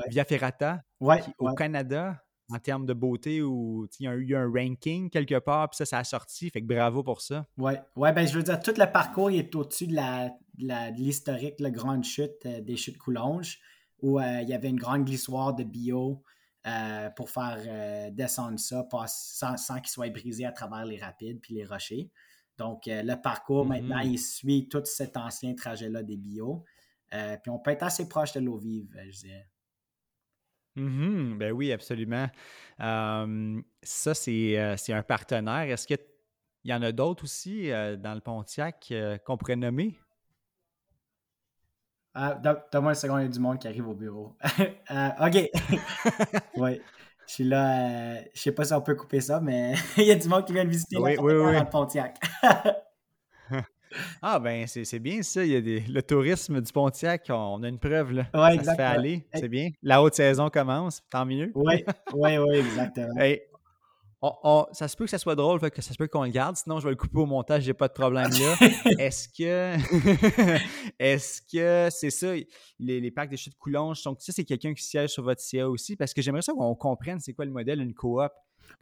[0.08, 0.82] Via Ferrata
[1.38, 2.20] au Canada
[2.52, 5.84] en termes de beauté ou il y a eu un ranking quelque part, puis ça,
[5.84, 6.50] ça a sorti.
[6.50, 7.44] Fait que bravo pour ça.
[7.58, 11.60] Oui, ouais, ben, je veux dire, tout le parcours est au-dessus de, la, de l'historique,
[11.60, 13.58] la grande chute euh, des chutes Coulonges,
[14.00, 16.22] où euh, il y avait une grande glissoire de bio
[16.66, 21.54] euh, pour faire descendre ça sans, sans qu'il soit brisé à travers les rapides puis
[21.54, 22.10] les rochers.
[22.58, 24.12] Donc, le parcours, maintenant, mm-hmm.
[24.12, 26.64] il suit tout cet ancien trajet-là des bio.
[27.10, 29.48] puis on peut être assez proche de l'eau vive, je dirais.
[30.74, 32.28] Mmh ben oui, absolument.
[32.78, 35.70] ça, c'est un partenaire.
[35.70, 35.98] Est-ce qu'il
[36.64, 38.92] y en a d'autres aussi dans le Pontiac
[39.24, 39.96] qu'on pourrait nommer?
[42.18, 42.34] Ah,
[42.72, 44.34] Donne-moi une seconde, il y a du monde qui arrive au bureau.
[45.20, 45.50] OK.
[46.56, 46.80] oui.
[47.28, 48.22] Je suis là.
[48.32, 50.54] je sais pas si on peut couper ça, mais il y a du monde qui
[50.54, 52.18] vient de visiter oui, le Pontiac.
[54.22, 55.44] Ah, ben, c'est bien ça.
[55.44, 58.26] Il y a des, le tourisme du Pontiac, on a une preuve, là.
[58.32, 59.26] ça se fait aller.
[59.34, 59.70] C'est bien.
[59.82, 61.52] La haute saison commence, tant mieux.
[61.54, 63.14] Oui, oui, oui, exactement.
[64.72, 66.78] Ça se peut que ça soit drôle, que ça se peut qu'on le garde, sinon
[66.80, 68.56] je vais le couper au montage, j'ai pas de problème là.
[68.98, 69.76] Est-ce que
[70.98, 72.34] est-ce que c'est ça,
[72.78, 75.68] les, les parcs des chutes Coulonges, donc ça c'est quelqu'un qui siège sur votre CA
[75.68, 78.30] aussi, parce que j'aimerais ça qu'on comprenne c'est quoi le modèle d'une coop.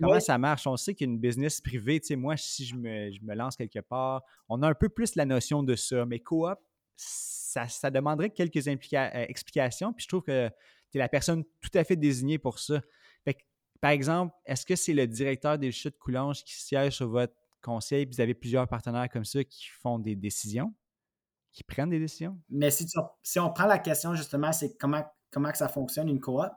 [0.00, 0.66] Comment ça marche?
[0.66, 4.62] On sait qu'une business privée, tu sais, moi, si je me, lance quelque part, on
[4.62, 6.04] a un peu plus la notion de ça.
[6.07, 6.59] Mais coop,
[6.96, 9.92] ça, ça demanderait quelques euh, explications.
[9.92, 10.48] Puis je trouve que
[10.90, 12.80] tu es la personne tout à fait désignée pour ça.
[13.84, 18.06] Par exemple, est-ce que c'est le directeur des chutes Coulanges qui siège sur votre conseil,
[18.06, 20.72] puis vous avez plusieurs partenaires comme ça qui font des décisions,
[21.52, 22.40] qui prennent des décisions?
[22.48, 22.86] Mais si,
[23.38, 26.50] on prend la question justement, c'est comment, comment que ça fonctionne une coop,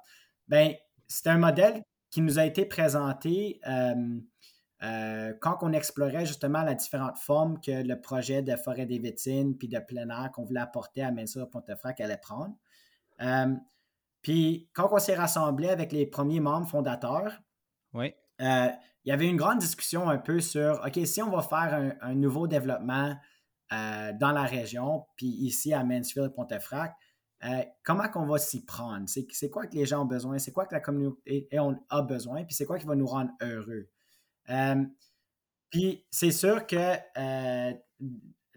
[0.47, 0.73] ben
[1.09, 4.21] c'est un modèle qui nous a été présenté euh,
[4.83, 9.57] euh, quand on explorait justement la différentes formes que le projet de Forêt des Vétines
[9.57, 12.55] puis de plein air qu'on voulait apporter à Mansur-Pontefract allait prendre.
[13.19, 13.53] Euh,
[14.21, 17.41] puis quand on s'est rassemblé avec les premiers membres fondateurs,
[17.93, 18.13] oui.
[18.39, 18.75] il
[19.06, 22.47] y avait une grande discussion un peu sur, OK, si on va faire un, nouveau
[22.47, 23.15] développement
[23.71, 26.93] dans la région, puis ici à Mansfield-Pontefract,
[27.43, 29.06] euh, comment qu'on va s'y prendre?
[29.08, 30.39] C'est quoi que les gens ont besoin?
[30.39, 31.47] C'est quoi que la communauté
[31.89, 32.43] a besoin?
[32.43, 33.89] Puis c'est quoi qui va nous rendre heureux?
[34.49, 34.84] Euh,
[35.69, 37.73] puis c'est sûr que euh,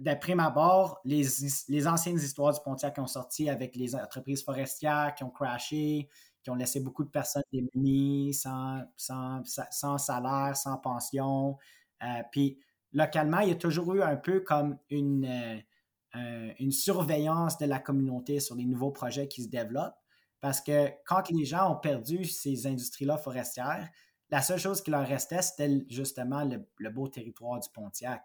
[0.01, 5.15] d'après ma abord, les, anciennes histoires du Pontiac qui ont sorti avec les entreprises forestières
[5.17, 6.09] qui ont crashé,
[6.43, 11.57] qui ont laissé beaucoup de personnes démunies, sans, salaire, sans pension.
[12.33, 12.59] puis
[12.93, 15.63] localement, il y a toujours eu un peu comme une
[16.17, 19.95] euh, une surveillance de la communauté sur les nouveaux projets qui se développent.
[20.41, 23.89] Parce que quand les gens ont perdu ces industries-là forestières,
[24.31, 28.23] la seule chose qui leur restait, c'était justement le, beau territoire du Pontiac.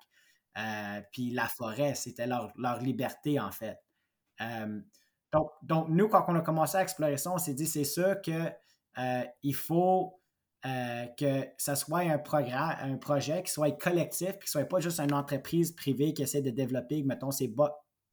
[0.58, 3.78] Euh, puis la forêt, c'était leur, liberté, en fait.
[4.42, 4.80] Euh,
[5.32, 8.22] donc, donc, nous, quand on a commencé à explorer ça, on s'est dit, c'est sûr
[8.22, 10.20] qu'il faut
[11.18, 15.00] que ce soit un, programme, un projet qui soit collectif, puis qui soit pas juste
[15.00, 17.54] une entreprise privée qui essaie de développer, mettons, ses,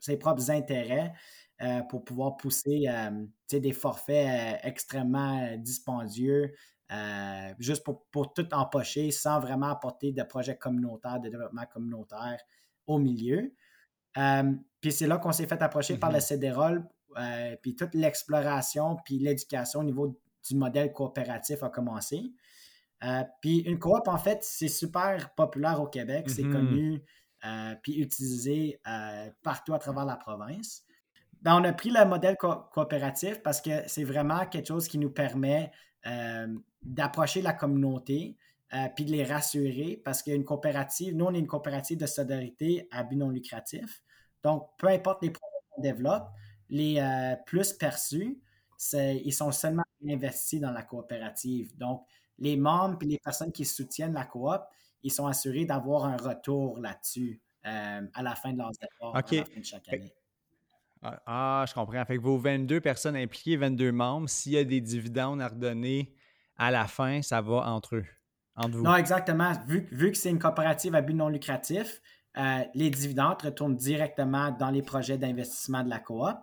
[0.00, 1.14] ses propres intérêts
[1.62, 6.52] euh, pour pouvoir pousser euh, des forfaits euh, extrêmement dispendieux,
[7.59, 12.38] juste pour, pour, tout empocher sans vraiment apporter de projets communautaires, de développement communautaire
[12.87, 13.55] au milieu.
[14.81, 16.20] puis c'est là qu'on s'est fait approcher par le mm-hmm.
[16.20, 16.88] CEDEROL,
[17.62, 22.33] puis toute l'exploration, puis l'éducation au niveau du modèle coopératif a commencé.
[23.40, 26.28] puis une coop, en fait, c'est super populaire au Québec.
[26.28, 26.52] C'est mm-hmm.
[26.52, 27.05] connu
[27.44, 30.85] euh, puis utilisé euh, partout à travers la province.
[31.40, 35.11] Ben, on a pris le modèle coopératif parce que c'est vraiment quelque chose qui nous
[35.11, 35.72] permet
[36.07, 36.46] euh,
[36.84, 38.36] d'approcher la communauté
[38.96, 43.04] puis de les rassurer parce qu'une coopérative, nous, on est une coopérative de solidarité à
[43.04, 44.02] but non lucratif.
[44.42, 46.30] Donc, peu importe les projets qu'on développe,
[46.70, 48.40] les plus perçus,
[48.94, 51.76] ils sont seulement investis dans la coopérative.
[51.76, 52.02] Donc,
[52.38, 54.62] les membres et les personnes qui soutiennent la coop,
[55.02, 59.20] ils sont assurés d'avoir un retour là-dessus euh, à la fin de leurs efforts, à
[59.20, 60.12] la fin de chaque année.
[61.02, 62.04] Ah, ah, je comprends.
[62.04, 66.14] Fait que vos 22 personnes impliquées, 22 membres, s'il y a des dividendes à redonner
[66.62, 68.05] à la fin, ça va entre eux,
[68.55, 68.85] entre vous.
[68.85, 69.53] Non, exactement.
[69.66, 72.01] Vu, vu que c'est une coopérative à but non lucratif,
[72.38, 76.37] euh, les dividendes retournent directement dans les projets d'investissement de la coop.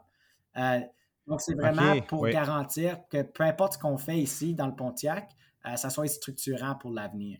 [0.57, 0.79] Euh,
[1.25, 5.31] donc, c'est vraiment pour garantir que peu importe ce qu'on fait ici dans le Pontiac,
[5.65, 7.39] euh, ça soit structurant pour l'avenir.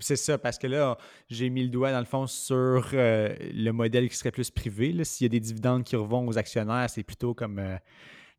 [0.00, 0.98] C'est ça, parce que là,
[1.28, 5.04] j'ai mis le doigt dans le fond sur le modèle qui serait plus privé.
[5.04, 7.78] S'il y a des dividendes qui revont aux actionnaires, c'est plutôt comme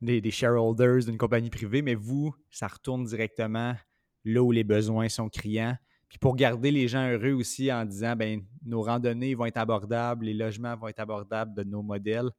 [0.05, 3.75] des, shareholders d'une compagnie privée, mais vous, ça retourne directement
[4.23, 5.75] là où les besoins sont criants.
[6.09, 10.25] Puis pour garder les gens heureux aussi en disant, ben nos randonnées vont être abordables,
[10.25, 12.29] les logements vont être abordables de nos modèles.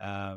[0.00, 0.36] Euh,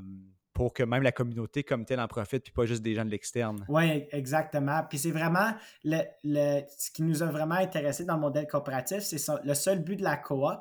[0.53, 3.09] pour que même la communauté comme telle en profite, puis pas juste des gens de
[3.09, 3.65] l'externe.
[3.69, 4.81] Oui, exactement.
[4.89, 9.17] Puis c'est vraiment le, ce qui nous a vraiment intéressé dans le modèle coopératif, c'est
[9.43, 10.59] le seul but de la coop,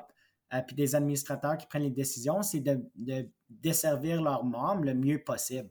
[0.53, 2.79] euh, puis des administrateurs qui prennent les décisions, c'est de,
[3.49, 5.69] desservir leurs membres le mieux possible.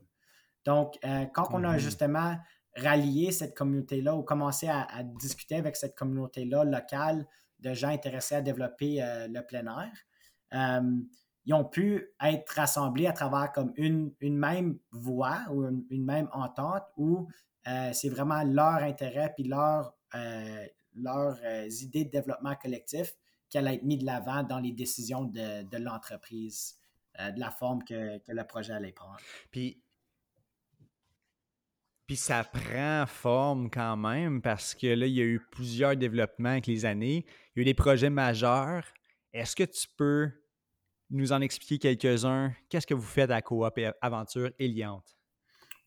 [0.65, 1.79] Donc, euh, quand on a mm-hmm.
[1.79, 2.37] justement
[2.77, 7.27] rallié cette communauté-là ou commencé à, discuter avec cette communauté-là locale
[7.59, 9.93] de gens intéressés à développer euh, le plein air,
[11.47, 16.29] ils ont pu être rassemblés à travers comme une, une même voix ou une, même
[16.33, 17.29] entente où
[17.67, 23.15] euh, c'est vraiment leur intérêt puis leur, euh, leurs euh, idées de développement collectif
[23.49, 26.77] qui allaient être mis de l'avant dans les décisions de, de l'entreprise,
[27.19, 29.19] de la forme que, que, le projet allait prendre.
[29.51, 29.83] Puis,
[32.11, 36.49] puis ça prend forme quand même parce que là, il y a eu plusieurs développements
[36.49, 37.25] avec les années.
[37.55, 38.83] Il y a eu des projets majeurs.
[39.33, 40.29] Est-ce que tu peux
[41.11, 42.51] nous en expliquer quelques-uns?
[42.69, 45.17] Qu'est-ce que vous faites à Coop et Aventure Eliante?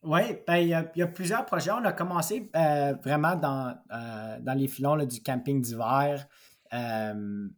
[0.02, 1.72] Oui, ben, il, y a, plusieurs projets.
[1.72, 6.26] On a commencé euh, vraiment dans, euh, dans les filons du camping d'hiver,
[6.72, 7.48] euh,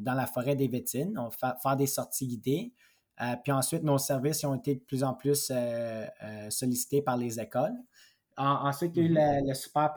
[0.00, 1.18] dans la forêt des Vétines.
[1.18, 2.72] On va faire des sorties guidées.
[3.42, 5.52] Puis ensuite, nos services ont été de plus en plus
[6.50, 7.74] sollicités par les écoles.
[8.36, 9.48] ensuite, il y a eu mm-hmm.
[9.48, 9.92] le, super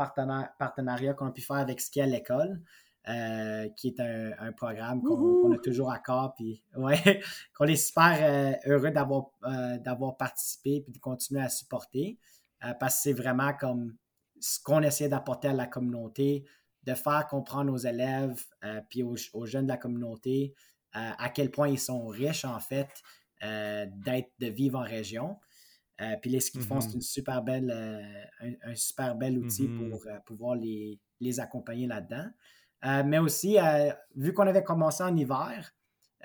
[0.57, 2.61] partenariat qu'on a pu faire avec Ski à l'école.
[3.09, 7.21] Euh, qui est un, programme qu'on a toujours à cœur, puis ouais,
[7.57, 12.19] qu'on est super euh, heureux d'avoir euh, d'avoir participé puis de continuer à supporter,
[12.79, 13.95] parce que c'est vraiment comme
[14.39, 16.45] ce qu'on essaie d'apporter à la communauté,
[16.83, 18.43] de faire comprendre aux élèves
[18.89, 20.53] puis aux, jeunes de la communauté
[20.93, 22.89] à quel point ils sont riches en fait
[23.41, 25.37] d'être de vivre en région.
[26.21, 26.93] puis les skis font, c'est mm-hmm.
[26.95, 29.89] une super belle, un, super bel outil mm-hmm.
[29.89, 32.29] pour pouvoir les, les accompagner là-dedans.
[32.85, 35.73] Euh, mais aussi, euh, vu qu'on avait commencé en hiver,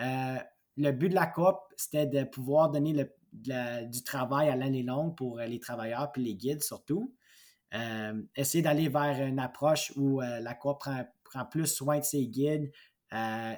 [0.01, 0.37] euh,
[0.77, 5.39] le but de la COP, c'était de pouvoir donner du travail à l'année longue pour
[5.39, 7.15] les travailleurs puis les guides surtout.
[8.37, 10.85] essayer d'aller vers une approche où la COP
[11.25, 12.71] prend, plus soin de ses guides,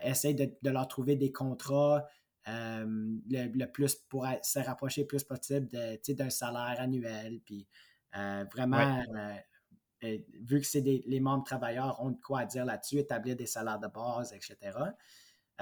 [0.03, 2.07] essayer de, leur trouver des contrats
[2.47, 7.41] le, plus pour se rapprocher le plus possible d'un salaire annuel.
[7.45, 7.67] Puis
[8.55, 9.03] vraiment
[10.03, 13.87] vu que c'est les membres travailleurs ont de quoi dire là-dessus, établir des salaires de
[13.89, 14.77] base, etc.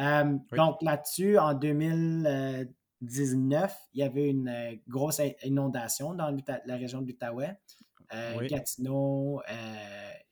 [0.00, 7.00] Euh, donc là-dessus, en 2019, il y avait une euh, grosse inondation dans la région
[7.00, 7.56] de l'Outaouais.
[8.12, 9.40] Euh, Gatineau,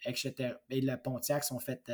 [0.04, 0.56] etc.
[0.70, 1.90] Et le Pontiac sont fait,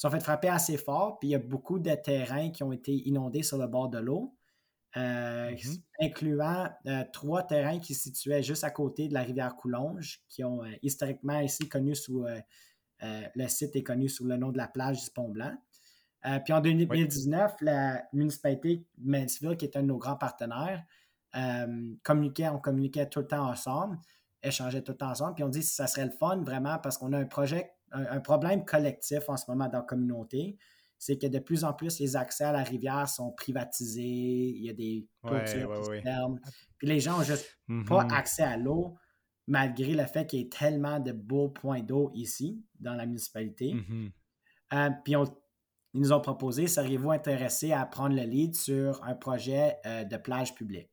[0.00, 1.18] sont fait frapper assez fort.
[1.18, 3.98] Puis il y a beaucoup de terrains qui ont été inondés sur le bord de
[3.98, 4.34] l'eau.
[4.96, 5.82] Euh, mm-hmm.
[6.00, 10.42] incluant euh, trois terrains qui se situaient juste à côté de la rivière Coulonge, qui
[10.42, 12.26] ont euh, historiquement ici connu sous
[13.02, 15.54] le site est connu sous le nom de la plage du Pont Blanc.
[16.44, 20.84] puis en 2019, la municipalité de Mansfield, qui est un de nos grands partenaires,
[22.02, 23.98] communiquait, on communiquait tout le temps ensemble,
[24.42, 26.98] échangeait tout le temps ensemble, puis on dit que ça serait le fun vraiment parce
[26.98, 30.56] qu'on a un projet, un, problème collectif en ce moment dans la communauté
[31.00, 34.68] c'est que de plus en plus, les accès à la rivière sont privatisés, il y
[34.68, 36.38] a des clôtures qui se ferment.
[36.76, 38.12] Puis les gens n'ont juste pas mm-hmm.
[38.12, 38.98] accès à l'eau,
[39.46, 43.72] malgré le fait qu'il y ait tellement de beaux points d'eau ici, dans la municipalité.
[43.72, 44.10] Mm-hmm.
[44.74, 49.78] Euh, puis ils nous ont proposé, seriez-vous intéressé à prendre le lead sur un projet
[49.86, 50.90] euh, de plage publique?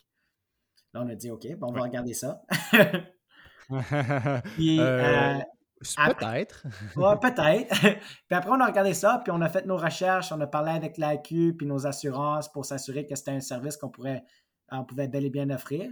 [0.94, 2.44] Là, on a dit, OK, bon, on va regarder ça.
[4.56, 5.38] puis, euh,
[5.80, 6.66] Peut-être.
[7.22, 7.76] peut-être.
[7.82, 10.72] puis après, on a regardé ça, puis on a fait nos recherches, on a parlé
[10.72, 14.24] avec l'AQ, puis nos assurances pour s'assurer que c'était un service qu'on pourrait,
[14.72, 15.90] on pouvait bel et bien offrir.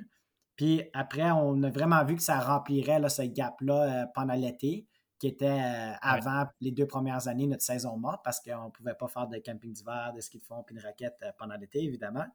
[0.56, 4.88] Puis après, on a vraiment vu que ça remplirait là, ce gap-là euh, pendant l'été,
[5.20, 8.96] qui était euh, avant les deux premières années, notre saison morte, parce qu'on ne pouvait
[8.96, 11.84] pas faire de camping d'hiver, de ski de fond, puis de raquettes euh, pendant l'été,
[11.84, 12.26] évidemment.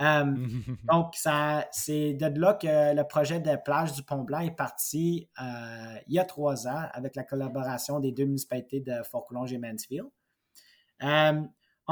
[0.00, 0.24] Euh,
[0.90, 6.14] donc, c'est de là que le projet de plage du Pont-Blanc est parti euh, il
[6.14, 10.08] y a trois ans avec la collaboration des deux municipalités de Fort-Coulonge et Mansfield.
[11.02, 11.42] Euh,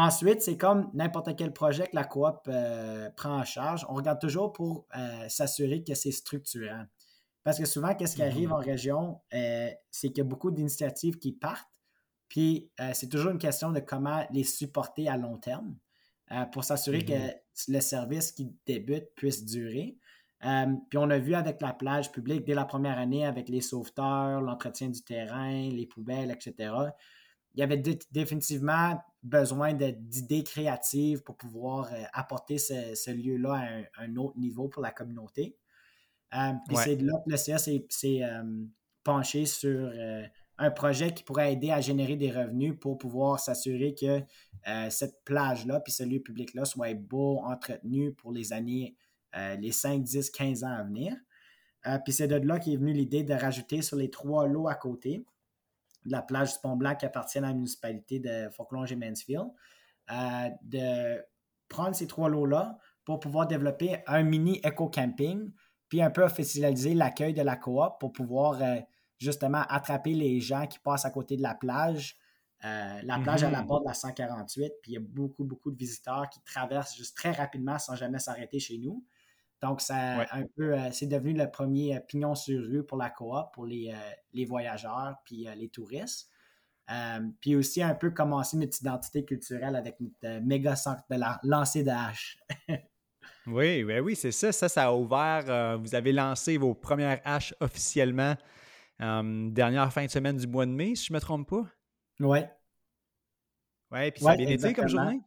[0.00, 3.84] Ensuite, c'est comme n'importe quel projet que la coop euh, prend en charge.
[3.88, 6.84] On regarde toujours pour euh, s'assurer que c'est structurant.
[7.42, 8.64] Parce que souvent, qu'est-ce qui arrive en mhm.
[8.64, 11.68] région, euh, c'est qu'il y a beaucoup d'initiatives qui partent.
[12.28, 15.74] Puis, c'est toujours une question de comment les supporter à long terme
[16.52, 17.32] pour s'assurer que mhm.
[17.68, 19.96] le service qui débute puisse durer.
[20.40, 24.40] puis on a vu avec la plage publique dès la première année, avec les sauveteurs,
[24.40, 26.70] l'entretien du terrain, les poubelles, etc.,
[27.54, 34.16] il y avait définitivement besoin d'idées créatives pour pouvoir euh, apporter ce, lieu-là à un,
[34.16, 35.56] autre niveau pour la communauté.
[36.34, 37.82] Euh, puis c'est là que le CA s'est
[38.22, 38.64] euh,
[39.02, 39.90] penché sur
[40.58, 44.22] un projet qui pourrait aider à générer des revenus pour pouvoir s'assurer que
[44.90, 48.96] cette plage-là, puis ce lieu public-là soit beau, entretenu pour les années,
[49.34, 51.14] les 5, 10, 15 ans à venir.
[52.04, 55.24] puis c'est de là qu'est venue l'idée de rajouter sur les trois lots à côté
[56.10, 59.48] la plage du Pont-Blanc qui appartient à la municipalité de Fauclonge et Mansfield,
[60.10, 61.22] euh, de
[61.68, 65.50] prendre ces trois lots-là pour pouvoir développer un mini éco-camping,
[65.88, 68.76] puis un peu officialiser l'accueil de la coop pour pouvoir euh,
[69.18, 72.16] justement attraper les gens qui passent à côté de la plage.
[72.64, 75.70] Euh, la plage à la bord de la 148, puis il y a beaucoup, beaucoup
[75.70, 79.04] de visiteurs qui traversent juste très rapidement sans jamais s'arrêter chez nous.
[79.62, 83.10] Donc, ça un peu, euh, c'est devenu le premier euh, pignon sur rue pour la
[83.10, 83.94] coop, pour les,
[84.46, 86.30] voyageurs puis les touristes.
[87.40, 91.84] puis aussi un peu commencer notre identité culturelle avec notre méga centre de la lancer
[91.84, 92.38] de haches.
[93.46, 94.50] oui, oui, oui, c'est ça.
[94.50, 95.78] Ça, ça a ouvert.
[95.78, 98.34] vous avez lancé vos premières haches officiellement
[99.00, 101.64] dernière fin de semaine du mois de mai, si je ne me trompe pas.
[102.20, 102.40] Oui.
[103.90, 105.20] Oui, puis ça a bien été comme journée?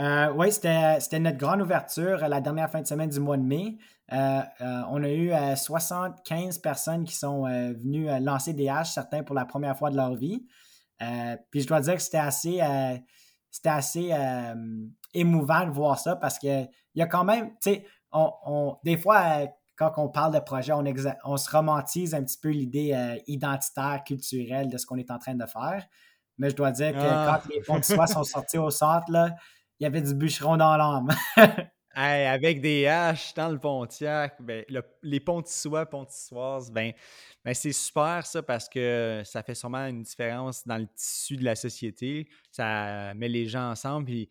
[0.00, 3.78] Euh, oui, c'était notre grande ouverture la dernière fin de semaine du mois de mai.
[4.12, 9.34] Euh, euh, on a eu 75 personnes qui sont venues lancer des haches, certains pour
[9.34, 10.46] la première fois de leur vie.
[11.50, 12.60] puis je dois dire que c'était assez,
[13.50, 14.12] c'était assez
[15.14, 19.48] émouvant de voir ça parce qu'il y a quand même, tu sais, on, des fois,
[19.78, 20.84] quand on parle de projet, on,
[21.24, 25.34] on se romantise un petit peu l'idée identitaire, culturelle de ce qu'on est en train
[25.34, 25.86] de faire.
[26.36, 27.40] Mais je dois dire que ah.
[27.42, 29.34] quand les ponts de soie sont sortis au centre, là,
[29.78, 31.08] il y avait du bûcheron dans l'âme.
[31.94, 34.64] avec des haches dans le Pontiac, ben,
[35.02, 36.92] les pontissois, pontissoises, ben,
[37.44, 41.44] ben c'est super ça parce que ça fait sûrement une différence dans le tissu de
[41.44, 42.28] la société.
[42.52, 44.06] Ça met les gens ensemble.
[44.06, 44.28] Puis,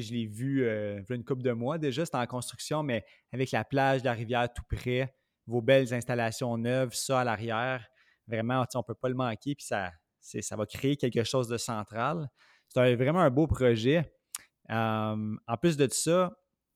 [0.00, 3.64] je l'ai vu euh, une couple de mois déjà, c'était en construction, mais avec la
[3.64, 5.14] plage la rivière tout près,
[5.46, 7.86] vos belles installations neuves, ça à l'arrière,
[8.26, 9.54] vraiment, on ne peut pas le manquer.
[9.54, 12.28] Puis ça, ça va créer quelque chose de central.
[12.68, 14.04] C'est vraiment un beau projet
[14.68, 16.32] en plus de ça,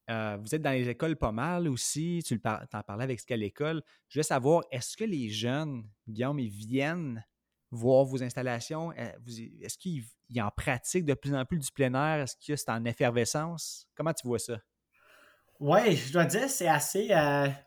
[0.08, 2.22] vous êtes dans les écoles pas mal aussi.
[2.26, 3.82] Tu en parlais avec ce qu'à l'école.
[4.08, 7.24] Je veux savoir, est-ce que les jeunes, Guillaume, ils viennent
[7.72, 8.92] voir vos installations?
[8.92, 10.04] Est-ce qu'ils
[10.40, 12.22] en pratiquent de plus en plus du plein air?
[12.22, 13.88] Est-ce que c'est en effervescence?
[13.96, 14.58] Comment tu vois ça?
[15.58, 17.08] Oui, je dois dire, c'est assez.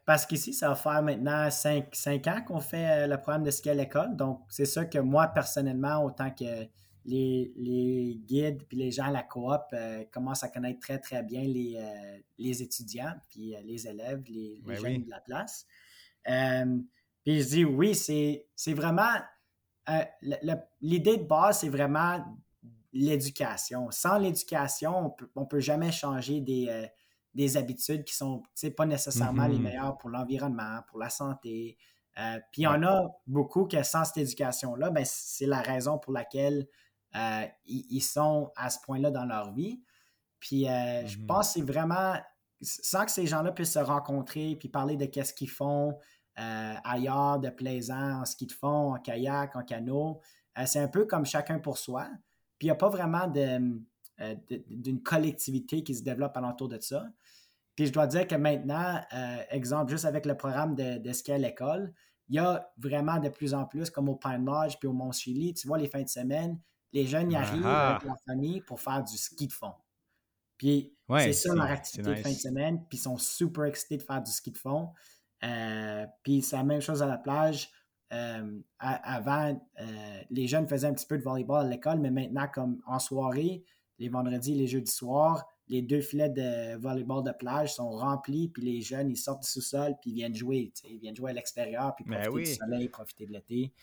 [0.05, 3.73] parce qu'ici, ça va faire maintenant cinq, ans qu'on fait le programme de ski à
[3.73, 4.15] l'école.
[4.15, 6.67] Donc, c'est ça que moi, personnellement, autant que
[7.05, 11.43] les, guides puis les gens à la coop euh, commencent à connaître très, très bien
[11.43, 15.65] les, euh, les étudiants puis euh, les élèves, les, ben jeunes de la place.
[16.25, 19.13] puis je dis oui, c'est vraiment.
[20.81, 22.23] L'idée de base, c'est vraiment
[22.93, 23.89] l'éducation.
[23.91, 26.89] Sans l'éducation, on ne peut jamais changer des,
[27.33, 28.43] des habitudes qui sont
[28.75, 29.61] pas nécessairement les mm-hmm.
[29.61, 31.77] meilleures pour l'environnement, pour la santé.
[32.51, 36.13] puis il y en a beaucoup que sans cette éducation-là, ben, c'est la raison pour
[36.13, 36.67] laquelle
[37.15, 39.81] euh, ils, sont à ce point-là dans leur vie.
[40.39, 41.25] Puis euh, je mm-hmm.
[41.25, 42.15] pense que c'est vraiment,
[42.61, 45.93] sans que ces gens-là puissent se rencontrer puis parler de qu'est-ce qu'ils font euh,
[46.35, 50.19] ailleurs, de plaisant, en ski de fond, en kayak, en canot,
[50.65, 52.07] c'est un peu comme chacun pour soi.
[52.57, 57.05] Puis il n'y a pas vraiment d'une collectivité qui se développe alentour de ça.
[57.75, 59.01] Puis je dois dire que maintenant,
[59.49, 61.93] exemple, juste avec le programme de, de ski à l'école,
[62.29, 65.11] il y a vraiment de plus en plus, comme au Pine Lodge puis au Mont
[65.11, 66.59] Chili, tu vois, les fins de semaine,
[66.91, 69.73] les jeunes y arrivent avec leur famille pour faire du ski de fond.
[70.57, 72.85] Puis c'est ça leur activité de fin de semaine.
[72.87, 74.91] Puis ils sont super excités de faire du ski de fond.
[75.43, 77.69] Euh, puis c'est la même chose à la plage.
[78.13, 79.85] Euh, avant, euh,
[80.29, 83.63] les jeunes faisaient un petit peu de volleyball à l'école, mais maintenant, comme en soirée,
[83.99, 88.49] les vendredis et les jeudis soirs, les deux filets de volleyball de plage sont remplis,
[88.49, 90.71] puis les jeunes, ils sortent du sous-sol, puis ils viennent jouer.
[90.87, 93.73] Ils viennent jouer à l'extérieur, puis ben profiter du soleil, profiter de l'été.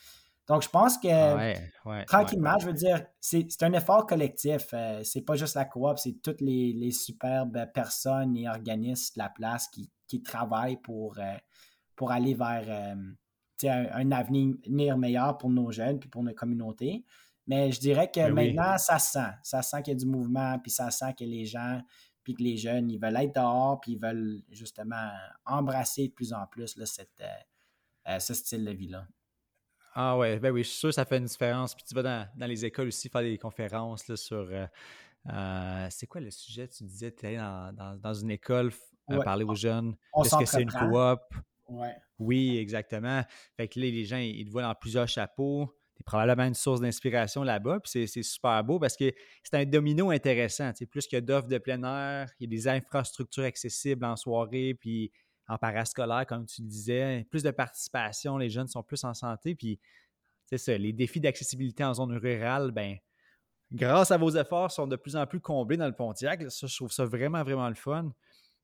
[0.49, 4.68] Donc, je pense que tranquillement, je veux dire, c'est un effort collectif.
[4.72, 9.28] Euh, c'est pas juste la coop, c'est toutes les, superbes personnes et organismes de la
[9.28, 11.36] place qui, travaillent pour, euh,
[11.97, 12.95] pour aller vers euh,
[13.66, 17.05] un, avenir meilleur pour nos jeunes et pour nos communautés.
[17.47, 19.32] Mais je dirais que ben maintenant, ça sent.
[19.43, 21.80] Ça sent qu'il y a du mouvement, puis ça sent que les gens,
[22.22, 25.11] puis que les jeunes, ils veulent être dehors, puis ils veulent justement
[25.47, 27.22] embrasser de plus en plus là, cette,
[28.09, 29.07] euh, ce style de vie-là.
[29.95, 31.74] Ah ouais, ben oui, je suis sûr que ça fait une différence.
[31.74, 34.49] Puis tu vas dans, les écoles aussi faire des conférences là, sur.
[34.51, 34.66] Euh,
[35.32, 36.66] euh, c'est quoi le sujet?
[36.68, 38.72] Tu disais, tu es dans, dans, une école,
[39.24, 39.95] parler aux jeunes.
[40.22, 41.20] Est-ce que c'est une coop?
[41.68, 41.95] Ouais.
[42.18, 43.22] Oui, exactement.
[43.57, 45.70] Fait que là, les gens, ils te voient dans plusieurs chapeaux.
[45.95, 47.80] Tu es probablement une source d'inspiration là-bas.
[47.80, 49.12] Puis c'est super beau parce que
[49.43, 50.72] c'est un domino intéressant.
[50.90, 54.16] Plus qu'il y a d'offres de plein air, il y a des infrastructures accessibles en
[54.16, 55.12] soirée, puis
[55.49, 59.55] en parascolaire, comme tu le disais, plus de participation, les jeunes sont plus en santé.
[59.55, 59.80] Puis,
[60.47, 62.97] c'est ça, les défis d'accessibilité en zone rurale, ben,
[63.72, 66.51] grâce à vos efforts, sont de plus en plus comblés dans le Pontiac.
[66.51, 68.12] Ça, je trouve ça vraiment, vraiment le fun.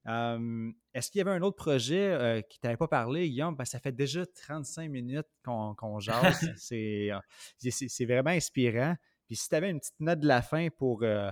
[0.06, 3.54] Est-ce qu'il y avait un autre projet euh, qui t'avait pas parlé, Guillaume?
[3.56, 6.40] Ben, ça fait déjà 35 minutes qu'on qu jase.
[6.72, 7.20] Euh,
[7.70, 8.94] c'est vraiment inspirant.
[9.26, 11.30] Puis si tu avais une petite note de la fin pour euh,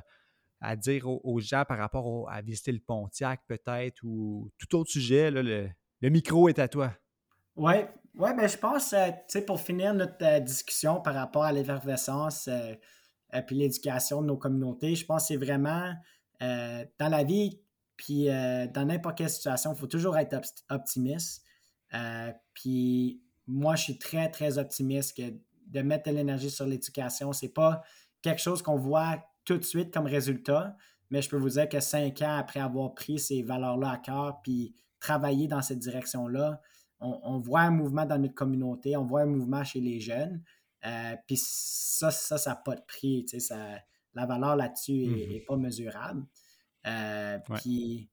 [0.67, 5.31] à dire aux, gens par rapport à visiter le Pontiac peut-être ou tout autre sujet,
[5.31, 5.71] le,
[6.03, 6.93] micro est à toi.
[7.57, 7.75] Oui,
[8.15, 8.95] ouais, ben, je pense,
[9.29, 14.95] sais, pour finir notre discussion par rapport à l'effervescence et puis l'éducation de nos communautés,
[14.95, 15.95] je pense que c'est vraiment
[16.41, 17.61] dans la vie
[17.97, 20.39] puis euh, dans n'importe quelle situation, il faut toujours être
[20.69, 21.45] optimiste.
[21.95, 25.35] Euh, puis moi, je suis très, très optimiste que
[25.67, 27.83] de mettre de l'énergie sur l'éducation, ce n'est pas
[28.23, 30.77] quelque chose qu'on voit tout de suite comme résultat,
[31.11, 34.41] mais je peux vous dire que cinq ans après avoir pris ces valeurs-là à cœur,
[34.43, 36.61] puis travailler dans cette direction-là,
[37.01, 40.43] on, voit un mouvement dans notre communauté, on voit un mouvement chez les jeunes.
[40.87, 43.27] Euh, puis ça, ça, ça n'a pas de prix.
[43.39, 43.57] Ça,
[44.15, 46.25] la valeur là-dessus n'est mmh pas mesurable.
[46.87, 48.09] Euh, puis,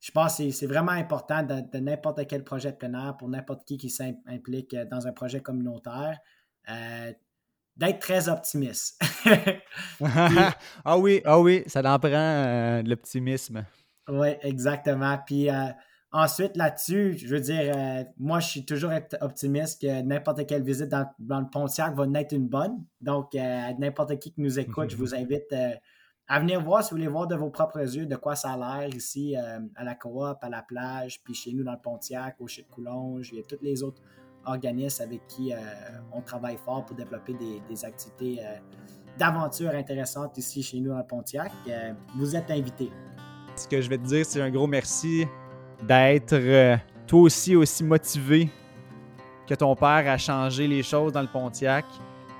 [0.00, 3.64] je pense que c'est vraiment important de, n'importe quel projet de plein air, pour n'importe
[3.64, 6.18] qui qui s'implique dans un projet communautaire,
[6.68, 7.12] euh,
[7.76, 9.00] d'être très optimiste.
[10.84, 13.64] ah oui, ah oui, ça en prend euh, de l'optimisme.
[14.08, 15.18] Oui, exactement.
[15.24, 15.48] Puis
[16.10, 17.74] ensuite, là-dessus, je veux dire,
[18.18, 22.34] moi, je suis toujours optimiste que n'importe quelle visite dans, dans, le Pontiac va naître
[22.34, 22.84] une bonne.
[23.00, 25.54] Donc, n'importe qui qui nous écoute, je vous invite
[26.32, 28.56] à venir voir si vous voulez voir de vos propres yeux de quoi ça a
[28.56, 32.36] l'air ici euh, à la coop, à la plage, puis chez nous dans le Pontiac,
[32.40, 33.30] au Chute Coulonge.
[33.32, 34.00] Il y a tous les autres
[34.44, 35.56] organismes avec qui euh,
[36.12, 38.56] on travaille fort pour développer des, activités euh,
[39.18, 41.52] d'aventure intéressantes ici chez nous dans le Pontiac.
[42.16, 42.90] vous êtes invités.
[43.56, 45.26] Ce que je vais te dire, c'est un gros merci
[45.86, 48.50] d'être toi aussi aussi motivé
[49.46, 51.84] que ton père à changer les choses dans le Pontiac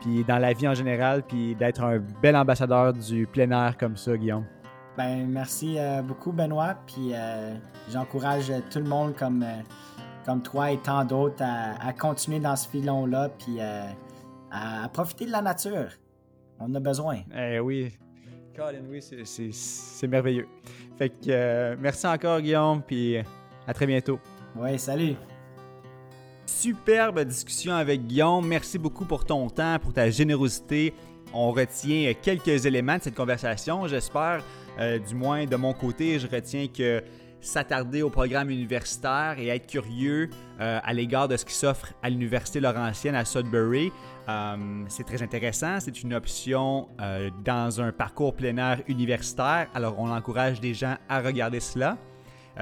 [0.02, 3.96] puis dans la vie en général, puis d'être un bel ambassadeur du plein air comme
[3.96, 4.44] ça, Guillaume.
[4.96, 6.74] Ben, merci euh, beaucoup, Benoît.
[6.86, 7.54] Puis euh,
[7.90, 9.62] j'encourage tout le monde comme, euh,
[10.24, 15.42] comme toi et tant d'autres à, continuer dans ce filon-là, puis à, profiter de la
[15.42, 15.88] nature.
[16.58, 17.20] On a besoin.
[17.36, 17.92] Eh oui.
[18.54, 20.46] Colin, oui, c'est merveilleux.
[20.98, 23.16] Fait que merci encore, Guillaume, puis
[23.66, 24.18] à très bientôt.
[24.56, 25.14] Oui, salut.
[26.44, 28.46] Superbe discussion avec Guillaume.
[28.46, 30.92] Merci beaucoup pour ton temps, pour ta générosité.
[31.32, 34.44] On retient quelques éléments de cette conversation, j'espère.
[34.78, 37.02] Euh, du moins, de mon côté, je retiens que
[37.42, 40.30] s'attarder au programme universitaire et être curieux
[40.60, 43.92] euh, à l'égard de ce qui s'offre à l'Université Laurentienne à Sudbury,
[44.28, 44.56] euh,
[44.88, 45.80] c'est très intéressant.
[45.80, 46.88] C'est une option
[47.44, 49.66] dans un parcours plein air universitaire.
[49.74, 51.98] Alors, on encourage des gens à regarder cela.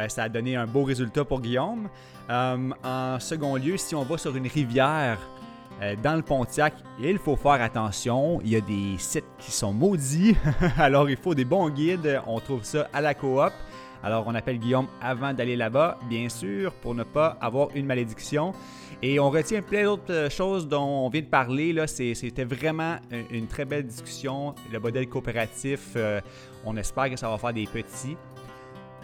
[0.09, 1.89] ça a donné un beau résultat pour Guillaume.
[2.31, 5.18] Euh, en second lieu, si on va sur une rivière
[5.83, 8.41] euh, dans le Pontiac, il faut faire attention.
[8.45, 10.37] Il y a des sites qui sont maudits,
[10.78, 12.20] alors il faut des bons guides.
[12.28, 13.53] On trouve ça à la coop.
[14.03, 18.53] Alors on appelle Guillaume avant d'aller là-bas, bien sûr, pour ne pas avoir une malédiction.
[19.03, 21.72] Et on retient plein d'autres choses dont on vient de parler.
[21.72, 21.86] Là.
[21.86, 22.96] C'était vraiment
[23.30, 24.55] une très belle discussion.
[24.70, 26.20] Le modèle coopératif, euh,
[26.66, 28.18] on espère que ça va faire des petits.